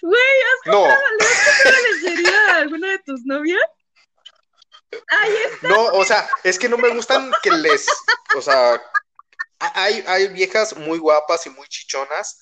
[0.00, 0.86] Güey, ¿has no.
[0.86, 3.62] la alguna de tus novias?
[5.20, 5.68] Ahí está.
[5.68, 7.86] No, o sea, es que no me gustan que les,
[8.36, 8.80] o sea,
[9.58, 12.38] hay, hay viejas muy guapas y muy chichonas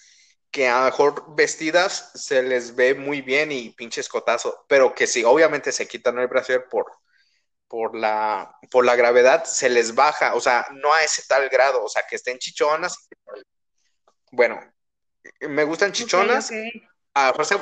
[0.56, 5.06] que a lo mejor vestidas se les ve muy bien y pinche escotazo, pero que
[5.06, 6.90] si obviamente se quitan el brasier por,
[7.68, 11.84] por, la, por la gravedad, se les baja, o sea, no a ese tal grado,
[11.84, 13.06] o sea, que estén chichonas.
[14.30, 14.58] Bueno,
[15.40, 16.50] me gustan chichonas.
[17.12, 17.58] A, José,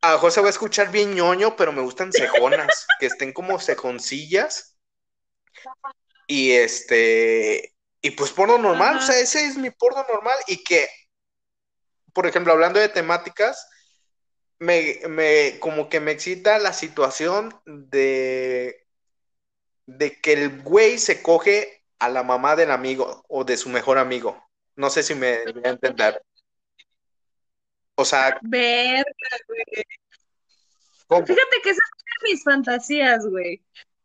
[0.00, 4.78] a José va a escuchar bien ñoño, pero me gustan cejonas, que estén como cejoncillas.
[6.26, 10.88] Y este, y pues porno normal, o sea, ese es mi porno normal y que
[12.12, 13.68] por ejemplo, hablando de temáticas,
[14.58, 18.86] me, me, como que me excita la situación de,
[19.86, 23.98] de que el güey se coge a la mamá del amigo o de su mejor
[23.98, 24.42] amigo.
[24.76, 26.22] No sé si me voy a entender.
[27.96, 28.38] O sea.
[28.42, 29.04] Verga,
[29.48, 29.64] güey.
[31.26, 33.62] Fíjate que esas son mis fantasías, güey.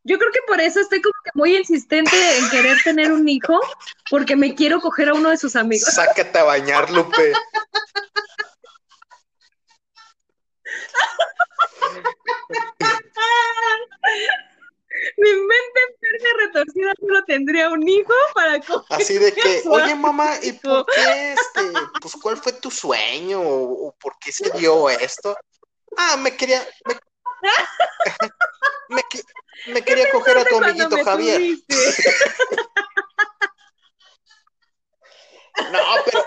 [0.07, 3.59] Yo creo que por eso estoy como que muy insistente en querer tener un hijo,
[4.09, 5.93] porque me quiero coger a uno de sus amigos.
[5.93, 7.33] Sácate a bañar, Lupe.
[15.17, 19.01] Mi mente enferma retorcida solo tendría un hijo para coger.
[19.01, 21.73] Así de que, oye mamá, ¿y por qué este?
[22.01, 25.37] Pues cuál fue tu sueño o, por qué se dio esto?
[25.97, 26.95] Ah, me quería, me,
[29.67, 31.41] me quería coger a tu amiguito Javier.
[35.71, 36.25] no, pero.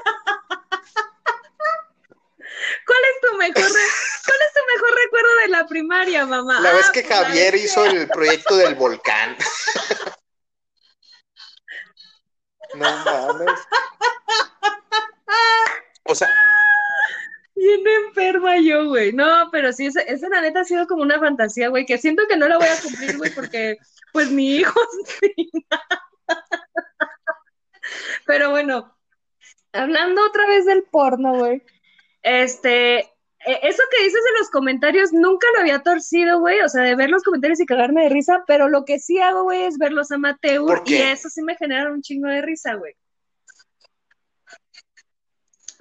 [2.87, 6.61] ¿Cuál es tu mejor cuál es tu mejor recuerdo de la primaria, mamá?
[6.61, 9.37] La vez ah, que pues, Javier hizo el proyecto del volcán.
[12.75, 13.61] no mames.
[16.05, 16.29] O sea,
[18.41, 19.13] enferma yo, güey.
[19.13, 22.23] No, pero sí, esa, esa la neta ha sido como una fantasía, güey, que siento
[22.29, 23.79] que no la voy a cumplir, güey, porque
[24.13, 24.81] pues mi hijo.
[28.27, 28.97] Pero bueno,
[29.73, 31.63] hablando otra vez del porno, güey.
[32.23, 33.09] Este, e,
[33.63, 36.61] eso que dices en los comentarios nunca lo había torcido, güey.
[36.61, 39.45] O sea, de ver los comentarios y cagarme de risa, pero lo que sí hago,
[39.45, 42.95] güey, es verlos amateur y eso sí me genera un chingo de risa, güey.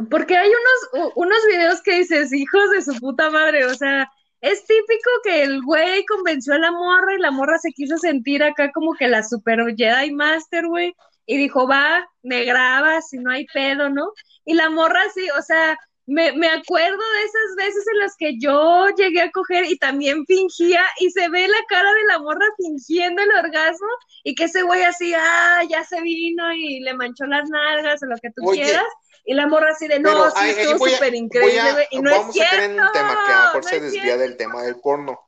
[0.09, 4.09] Porque hay unos, unos videos que dices, hijos de su puta madre, o sea,
[4.41, 8.41] es típico que el güey convenció a la morra y la morra se quiso sentir
[8.41, 10.95] acá como que la super Jedi Master, güey,
[11.25, 14.13] y dijo, va, me grabas, si no hay pedo, ¿no?
[14.45, 18.39] Y la morra sí, o sea, me, me acuerdo de esas veces en las que
[18.39, 22.45] yo llegué a coger y también fingía, y se ve la cara de la morra
[22.57, 23.87] fingiendo el orgasmo,
[24.23, 28.05] y que ese güey así, ah, ya se vino y le manchó las nalgas o
[28.05, 28.87] lo que tú quieras
[29.29, 32.55] y la morra así de, no, sí, estuvo súper increíble, y no vamos es cierto,
[32.55, 35.23] a en un tema que a lo mejor se desvía del tema del porno.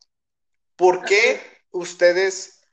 [0.76, 1.39] ¿Por qué
[1.70, 2.64] ustedes,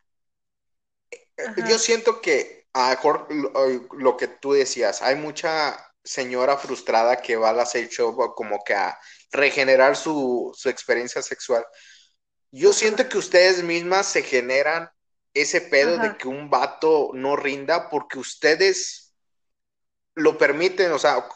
[1.69, 7.51] yo siento que a mejor lo, que tú decías, hay mucha señora frustrada que va
[7.51, 8.99] a la sex shop como que a
[9.31, 11.63] regenerar su, su experiencia sexual.
[12.51, 14.91] Yo siento que ustedes mismas se generan
[15.35, 19.08] ese pedo de que un vato no rinda porque ustedes
[20.19, 21.27] lo permiten, o sea,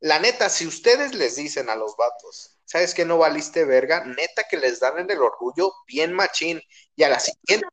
[0.00, 4.04] la neta, si ustedes les dicen a los vatos, ¿sabes que no valiste verga?
[4.04, 6.60] Neta que les dan en el orgullo bien machín
[6.96, 7.66] y a la siguiente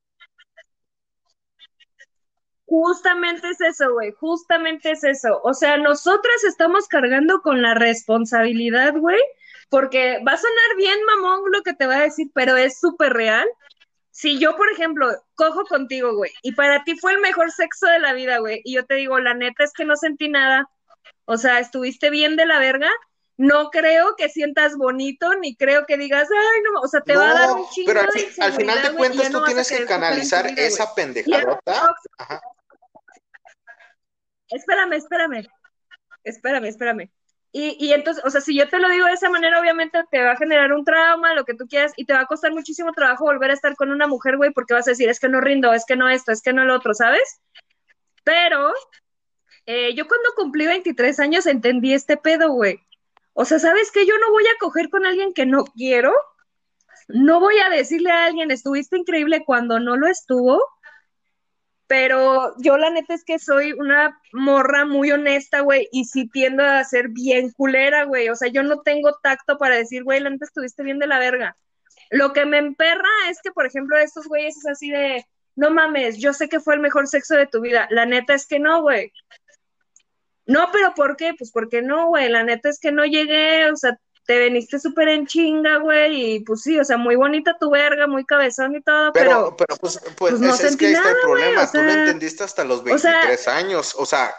[2.68, 5.40] Justamente es eso, güey, justamente es eso.
[5.44, 9.22] O sea, nosotras estamos cargando con la responsabilidad, güey,
[9.70, 13.14] porque va a sonar bien mamón lo que te va a decir, pero es súper
[13.14, 13.48] real.
[14.18, 18.00] Si yo, por ejemplo, cojo contigo, güey, y para ti fue el mejor sexo de
[18.00, 20.68] la vida, güey, y yo te digo, la neta es que no sentí nada,
[21.26, 22.90] o sea, estuviste bien de la verga,
[23.38, 27.30] no creo que sientas bonito, ni creo que digas, ay, no, o sea, te va
[27.30, 28.02] a dar un chingo Pero
[28.40, 31.96] al, final de cuentas tú tienes que canalizar esa pendejadota.
[32.18, 32.42] Ajá
[34.50, 35.48] espérame, espérame,
[36.24, 37.12] espérame, espérame.
[37.52, 40.24] Y, y entonces, o sea, si yo te lo digo de esa manera, obviamente te
[40.24, 42.92] va a generar un trauma, lo que tú quieras, y te va a costar muchísimo
[42.92, 45.42] trabajo volver a estar con una mujer, güey, porque vas a decir, es que no
[45.42, 47.42] rindo, es que no esto, es que no lo otro, ¿sabes?
[48.24, 48.74] Pero
[49.66, 52.80] eh, yo cuando cumplí 23 años entendí este pedo, güey.
[53.34, 54.06] O sea, ¿sabes qué?
[54.06, 56.14] Yo no voy a coger con alguien que no quiero.
[57.08, 60.62] No voy a decirle a alguien, estuviste increíble cuando no lo estuvo
[61.88, 66.64] pero yo la neta es que soy una morra muy honesta, güey, y sí tiendo
[66.64, 68.30] a ser bien culera, güey.
[68.30, 71.20] O sea, yo no tengo tacto para decir, güey, la neta estuviste bien de la
[71.20, 71.58] verga.
[72.12, 75.26] Lo que me emperra es que, por ejemplo, estos güeyes es así de,
[75.56, 77.88] no mames, yo sé que fue el mejor sexo de tu vida.
[77.90, 79.12] La neta es que no, güey.
[80.46, 81.34] No, pero ¿por qué?
[81.38, 82.30] Pues porque no, güey.
[82.30, 86.40] La neta es que no llegué, o sea, te veniste súper en chinga, güey, y
[86.42, 89.56] pues sí, o sea, muy bonita tu verga, muy cabezón y todo, pero...
[89.58, 92.66] Pero, pues, pues, pues no es, que ahí está el problema, tú lo entendiste hasta
[92.66, 94.36] los 23 años, o sea,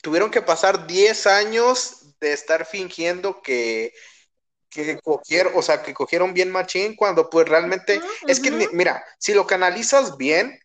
[0.00, 3.92] tuvieron que pasar 10 años de estar fingiendo que,
[4.70, 9.34] que cogieron, o sea, que cogieron bien machín cuando pues realmente, es que, mira, si
[9.34, 10.56] lo canalizas bien,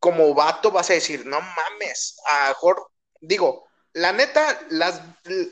[0.00, 2.88] como vato vas a decir, no mames, a mejor,
[3.20, 3.67] digo,
[3.98, 5.02] la neta, las,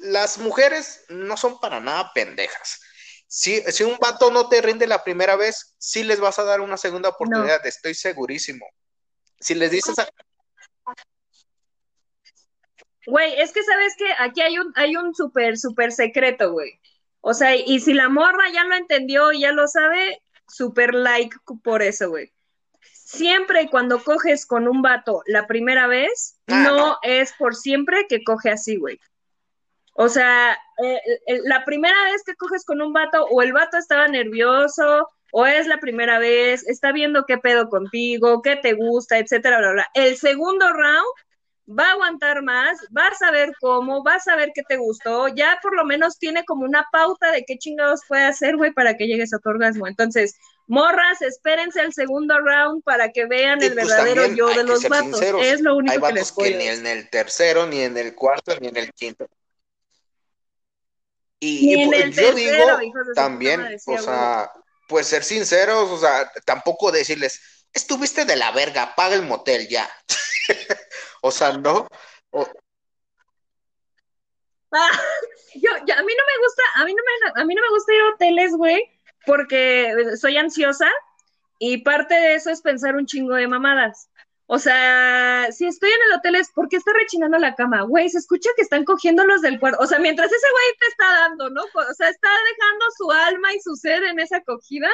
[0.03, 2.81] las mujeres no son para nada pendejas.
[3.27, 6.61] Si, si, un vato no te rinde la primera vez, sí les vas a dar
[6.61, 8.65] una segunda oportunidad, estoy segurísimo.
[9.41, 10.09] Si les dices a...
[13.07, 16.81] Güey, es que sabes que aquí hay un, hay un súper, súper secreto, güey.
[17.21, 21.37] O sea, y si la morra ya lo entendió y ya lo sabe, súper like
[21.63, 22.33] por eso, güey
[23.07, 28.07] siempre y cuando coges con un vato la primera vez, ah, no, es por siempre
[28.09, 28.99] que coge así, güey.
[29.95, 31.01] O sea, eh,
[31.45, 35.69] la primera vez que coges con un vato, o el vato estaba nervioso, o es
[35.69, 39.89] la primera vez, está viendo qué pedo contigo, qué te gusta, etcétera, bla, bla.
[39.95, 44.63] El segundo round va a aguantar más, va a saber cómo, va a saber qué
[44.65, 48.57] te gustó, ya por lo menos tiene como una pauta de qué chingados puede hacer,
[48.57, 49.87] güey, para que llegues a tu orgasmo.
[49.87, 50.37] Entonces,
[50.67, 55.21] morras, espérense el segundo round para que vean el pues, verdadero yo de los vatos.
[55.23, 58.59] Es lo único que les puedo que ni en el tercero, ni en el cuarto,
[58.61, 59.27] ni en el quinto.
[61.39, 62.59] Y, pues, yo digo
[63.15, 64.51] también, o sea,
[64.89, 69.89] pues ser sinceros, o sea, tampoco decirles, estuviste de la verga, paga el motel ya.
[71.23, 71.87] o sea, no.
[74.73, 74.91] Ah,
[75.55, 77.95] yo, a mí no me gusta, a mí no me, a mí no me gusta
[77.95, 78.96] ir a hoteles, güey,
[79.27, 80.89] porque soy ansiosa
[81.59, 84.09] y parte de eso es pensar un chingo de mamadas.
[84.49, 88.19] O sea, si estoy en el hotel es porque está rechinando la cama, güey, se
[88.19, 89.83] escucha que están cogiendo los del cuarto.
[89.83, 91.63] O sea, mientras ese güey te está dando, ¿no?
[91.63, 94.89] O sea, está dejando su alma y su ser en esa acogida.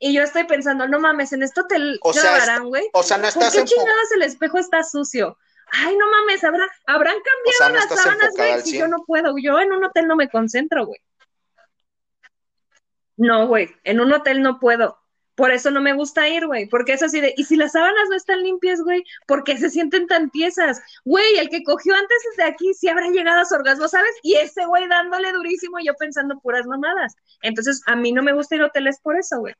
[0.00, 2.88] Y yo estoy pensando, no mames, en este hotel o sea, güey.
[2.94, 5.36] O sea, no estás ¿Por qué chingados el espejo está sucio?
[5.72, 9.34] Ay, no mames, habrá, habrán cambiado las sábanas, güey, si yo no puedo.
[9.38, 10.98] Yo en un hotel no me concentro, güey.
[13.20, 14.98] No, güey, en un hotel no puedo.
[15.34, 18.08] Por eso no me gusta ir, güey, porque es así de, y si las sábanas
[18.08, 20.80] no están limpias, güey, ¿por qué se sienten tan tiesas?
[21.04, 24.10] Güey, el que cogió antes desde aquí sí habrá llegado a su orgasmo, ¿sabes?
[24.22, 27.14] Y ese güey dándole durísimo yo pensando puras mamadas.
[27.42, 29.54] Entonces, a mí no me gusta ir a hoteles por eso, güey.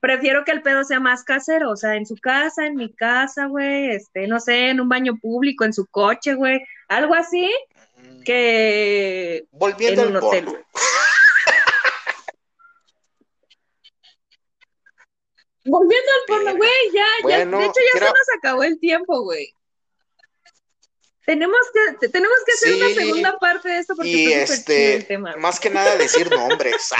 [0.00, 3.46] Prefiero que el pedo sea más casero, o sea, en su casa, en mi casa,
[3.46, 7.50] güey, este, no sé, en un baño público, en su coche, güey, algo así,
[8.24, 10.62] que Volviendo en un hotel, güey.
[15.66, 19.52] Volviendo al porno, güey, ya, ya, de hecho ya se nos acabó el tiempo, güey.
[21.26, 21.60] Tenemos
[22.00, 25.34] que, tenemos que hacer una segunda parte de esto porque y este, el tema.
[25.36, 26.90] Más que nada decir nombres.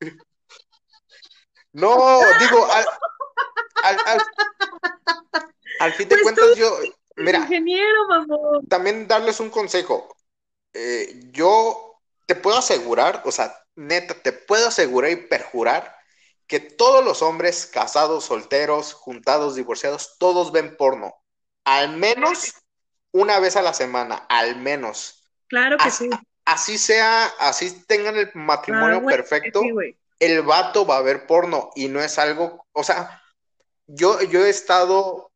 [1.72, 2.86] no, digo, al,
[4.06, 4.22] al,
[5.80, 6.74] al, fin de pues cuentas yo,
[7.16, 8.66] Mira, ingeniero, mamón.
[8.66, 10.16] también darles un consejo.
[10.72, 15.99] Eh, yo te puedo asegurar, o sea, neta, te puedo asegurar y perjurar
[16.50, 21.14] que todos los hombres casados, solteros, juntados, divorciados, todos ven porno.
[21.62, 22.54] Al menos
[23.12, 25.30] una vez a la semana, al menos.
[25.46, 26.18] Claro que Así, sí.
[26.44, 31.70] así sea, así tengan el matrimonio Ah, perfecto, sí, el vato va a ver porno
[31.76, 33.22] y no es algo, o sea,
[33.86, 35.30] yo, yo he estado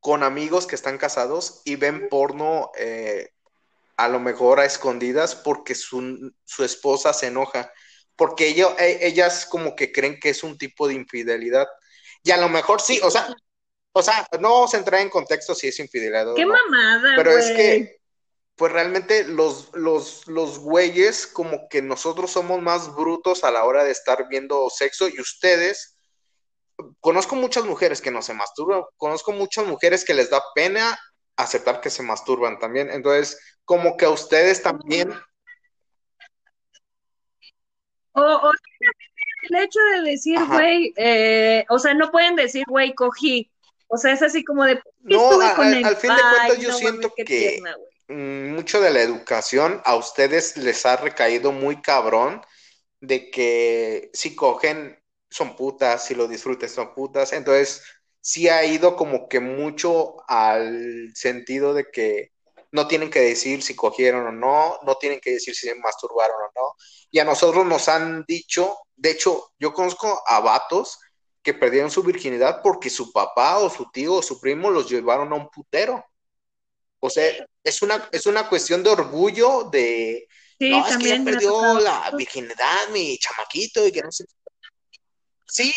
[0.00, 3.30] con amigos que están casados y ven porno eh,
[3.96, 7.72] a lo mejor a escondidas porque su, su esposa se enoja,
[8.16, 11.66] porque ello- e- ellas como que creen que es un tipo de infidelidad.
[12.22, 13.34] Y a lo mejor sí, o sea,
[13.94, 17.14] o sea, no vamos a entrar en contexto si es infidelidad o Qué no, mamada,
[17.16, 18.00] pero es que,
[18.56, 23.84] pues realmente los, los, los güeyes como que nosotros somos más brutos a la hora
[23.84, 25.98] de estar viendo sexo y ustedes,
[27.00, 30.98] conozco muchas mujeres que no se masturban, conozco muchas mujeres que les da pena
[31.36, 35.12] aceptar que se masturban también, entonces como que a ustedes también,
[38.14, 38.50] O, o
[39.50, 43.50] el hecho de decir, güey, eh, o sea, no pueden decir, güey, cogí.
[43.88, 46.68] O sea, es así como de, No, a- con al- al fin de cuentas yo
[46.70, 47.76] no siento que- tierna,
[48.08, 52.40] mm, mucho de la educación a ustedes les ha recaído muy cabrón
[53.00, 54.98] de que si cogen
[55.30, 57.82] son putas, si lo disfruten son putas, entonces
[58.20, 62.31] sí ha ido como que mucho al sentido de que
[62.72, 66.36] no tienen que decir si cogieron o no, no tienen que decir si se masturbaron
[66.36, 66.74] o no,
[67.10, 70.98] y a nosotros nos han dicho, de hecho, yo conozco a vatos
[71.42, 75.32] que perdieron su virginidad porque su papá o su tío o su primo los llevaron
[75.32, 76.04] a un putero.
[77.00, 77.32] O sea,
[77.64, 80.28] es una, es una cuestión de orgullo de,
[80.62, 84.24] Sí, no, es que ya perdió la virginidad, mi chamaquito, y que no sé.
[85.44, 85.72] Sí,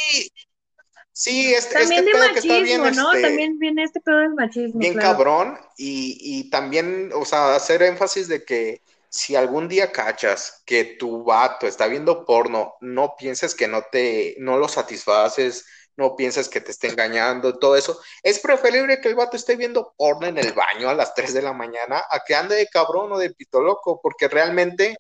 [1.16, 3.14] sí, este, También este de pedo que está bien, machismo, ¿no?
[3.14, 5.18] este, También viene este pedo del machismo, bien claro.
[5.18, 10.84] cabrón, y, y también, o sea, hacer énfasis de que si algún día cachas que
[11.00, 15.66] tu vato está viendo porno, no pienses que no te, no lo satisfaces,
[15.98, 18.00] no pienses que te esté engañando, todo eso.
[18.22, 21.42] Es preferible que el vato esté viendo porno en el baño a las 3 de
[21.42, 24.98] la mañana a que ande de cabrón o de pito loco, porque realmente,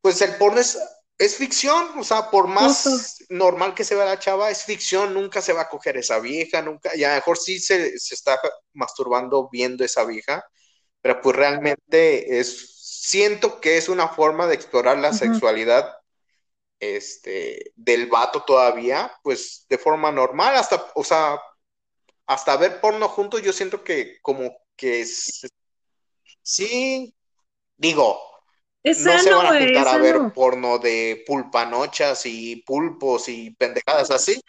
[0.00, 0.78] pues el porno es,
[1.18, 3.26] es ficción, o sea, por más Justo.
[3.30, 6.62] normal que se vea la chava, es ficción, nunca se va a coger esa vieja,
[6.62, 8.38] nunca, y a lo mejor sí se, se está
[8.74, 10.44] masturbando viendo esa vieja,
[11.02, 15.92] pero pues realmente es, siento que es una forma de explorar la sexualidad
[16.80, 21.40] este, del vato todavía, pues de forma normal, hasta, o sea,
[22.26, 25.46] hasta ver porno juntos, yo siento que como que es-
[26.42, 27.14] sí,
[27.76, 28.20] digo,
[28.86, 30.32] Es no se van a es juntar a ver sano.
[30.32, 34.40] porno de pulpanochas y pulpos y pendejadas así.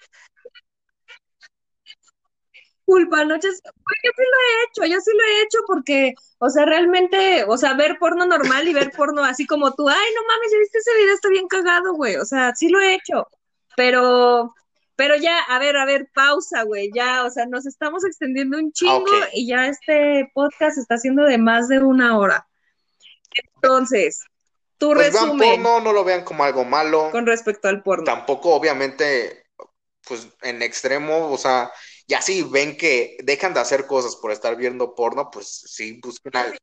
[2.86, 3.60] Culpa, noches.
[3.64, 7.46] Güey, yo sí lo he hecho, yo sí lo he hecho porque, o sea, realmente,
[7.48, 10.60] o sea, ver porno normal y ver porno así como tú, ay, no mames, ¿ya
[10.60, 11.16] viste ese video?
[11.16, 12.18] Está bien cagado, güey.
[12.18, 13.28] O sea, sí lo he hecho.
[13.76, 14.54] Pero,
[14.96, 16.92] pero ya, a ver, a ver, pausa, güey.
[16.94, 19.30] Ya, o sea, nos estamos extendiendo un chingo Ok.
[19.34, 22.48] y ya este podcast está haciendo de más de una hora.
[23.56, 24.24] Entonces,
[24.78, 27.10] tu Pues vean resumen porno, no lo vean como algo malo.
[27.12, 28.04] con respecto al porno.
[28.04, 29.46] Tampoco, obviamente,
[30.08, 31.72] pues en extremo, o sea,
[32.08, 36.36] ya si ven que dejan de hacer cosas por estar viendo porno, pues sí, busquen
[36.38, 36.58] al-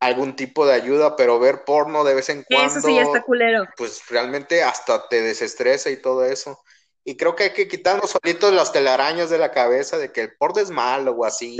[0.00, 3.22] algún tipo de ayuda, pero ver porno de vez en cuando, Eso sí ya está
[3.22, 3.64] culero.
[3.76, 6.62] pues realmente hasta te desestresa y todo eso.
[7.04, 10.36] Y creo que hay que quitarnos solitos las telarañas de la cabeza de que el
[10.36, 11.56] porno es malo o así.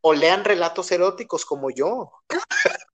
[0.00, 2.12] O lean relatos eróticos como yo.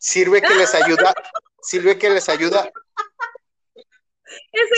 [0.00, 1.12] Sirve que les ayuda,
[1.60, 2.72] sirve que les ayuda,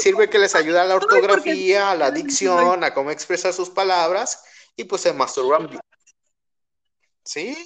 [0.03, 4.43] sirve que les ayuda a la ortografía, a la dicción, a cómo expresar sus palabras
[4.75, 5.81] y pues se masturban bien.
[7.25, 7.57] Sí,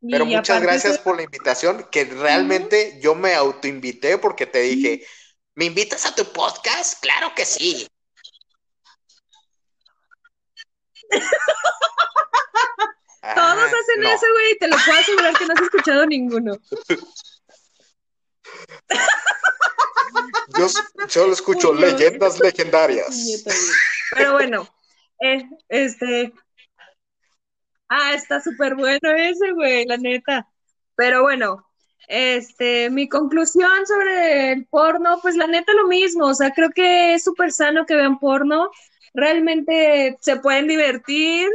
[0.00, 5.04] pero y muchas gracias por la invitación, que realmente yo me autoinvité porque te dije,
[5.56, 7.02] ¿me invitas a tu podcast?
[7.02, 7.88] Claro que sí.
[13.34, 14.08] Todos Ah, hacen no.
[14.08, 16.52] eso, güey, y te lo puedo asegurar que no has escuchado ninguno.
[20.58, 20.66] Yo
[21.08, 23.44] solo escucho Uy, leyendas legendarias.
[24.16, 24.68] Pero bueno,
[25.20, 26.32] eh, este.
[27.88, 30.48] Ah, está súper bueno ese, güey, la neta.
[30.96, 31.66] Pero bueno,
[32.08, 36.26] este, mi conclusión sobre el porno, pues la neta lo mismo.
[36.26, 38.70] O sea, creo que es súper sano que vean porno.
[39.14, 41.48] Realmente se pueden divertir,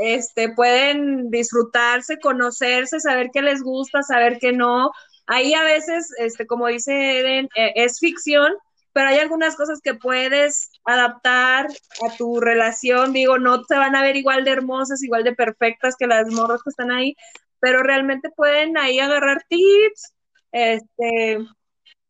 [0.00, 4.90] este, pueden disfrutarse, conocerse, saber qué les gusta, saber qué no.
[5.26, 8.52] Ahí a veces, este, como dice Eden, eh, es ficción,
[8.92, 14.02] pero hay algunas cosas que puedes adaptar a tu relación, digo, no te van a
[14.02, 17.14] ver igual de hermosas, igual de perfectas que las morras que están ahí,
[17.60, 20.14] pero realmente pueden ahí agarrar tips,
[20.52, 21.38] este,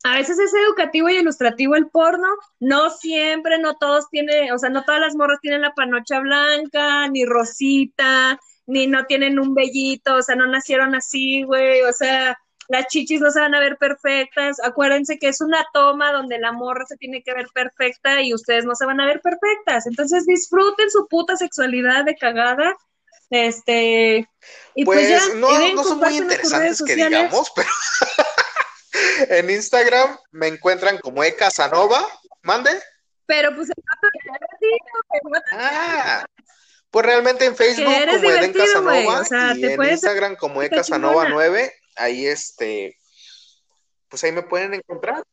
[0.03, 2.27] a veces es educativo y ilustrativo el porno,
[2.59, 7.07] no siempre, no todos tienen, o sea, no todas las morras tienen la panocha blanca,
[7.09, 12.37] ni rosita, ni no tienen un vellito, o sea, no nacieron así, güey, o sea,
[12.69, 16.51] las chichis no se van a ver perfectas, acuérdense que es una toma donde la
[16.51, 20.25] morra se tiene que ver perfecta y ustedes no se van a ver perfectas, entonces
[20.25, 22.75] disfruten su puta sexualidad de cagada,
[23.29, 24.29] este,
[24.75, 27.69] y pues, pues ya, no, no son muy interesantes que digamos, pero...
[29.29, 32.05] en Instagram me encuentran como E Casanova.
[32.43, 32.71] ¿Mande?
[33.25, 33.69] Pero pues
[35.51, 36.25] Ah,
[36.89, 39.23] pues realmente en Facebook como Eden Casanova
[39.55, 42.97] y en Instagram como E Casanova 9, ahí este,
[44.09, 45.23] pues ahí me pueden encontrar.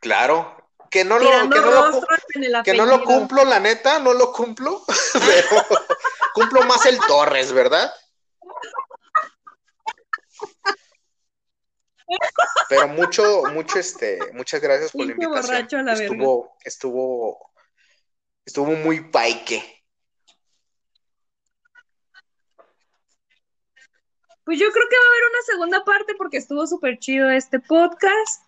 [0.00, 4.32] Claro, que no lo, que no lo, que no lo cumplo, la neta, no lo
[4.32, 5.64] cumplo, pero
[6.34, 7.92] cumplo más el Torres, ¿verdad?
[12.68, 15.88] Pero mucho, mucho, este, muchas gracias por la invitación.
[15.88, 17.50] estuvo, estuvo,
[18.44, 19.62] estuvo muy paique.
[24.44, 27.60] Pues yo creo que va a haber una segunda parte porque estuvo súper chido este
[27.60, 28.42] podcast.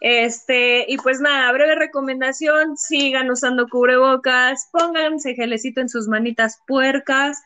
[0.00, 7.42] Este, y pues nada, breve recomendación, sigan usando cubrebocas, pónganse gelecito en sus manitas puercas,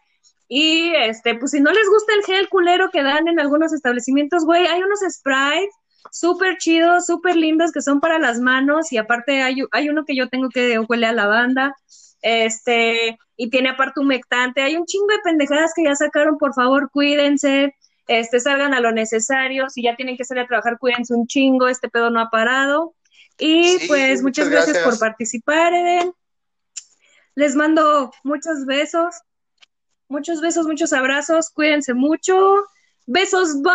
[0.54, 4.44] y este, pues si no les gusta el gel culero que dan en algunos establecimientos,
[4.44, 5.74] güey, hay unos sprites
[6.10, 10.14] súper chidos, súper lindos que son para las manos y aparte hay, hay uno que
[10.14, 11.74] yo tengo que huele a lavanda,
[12.20, 14.60] este, y tiene aparte humectante.
[14.60, 17.74] Hay un chingo de pendejadas que ya sacaron, por favor, cuídense,
[18.06, 21.66] este, salgan a lo necesario, si ya tienen que salir a trabajar, cuídense un chingo,
[21.66, 22.94] este pedo no ha parado.
[23.38, 26.12] Y pues muchas, gracias por participar, Eden.
[27.36, 29.14] Les mando muchos besos.
[30.12, 32.34] Muchos besos, muchos abrazos, cuídense mucho.
[33.06, 33.72] Besos, bye.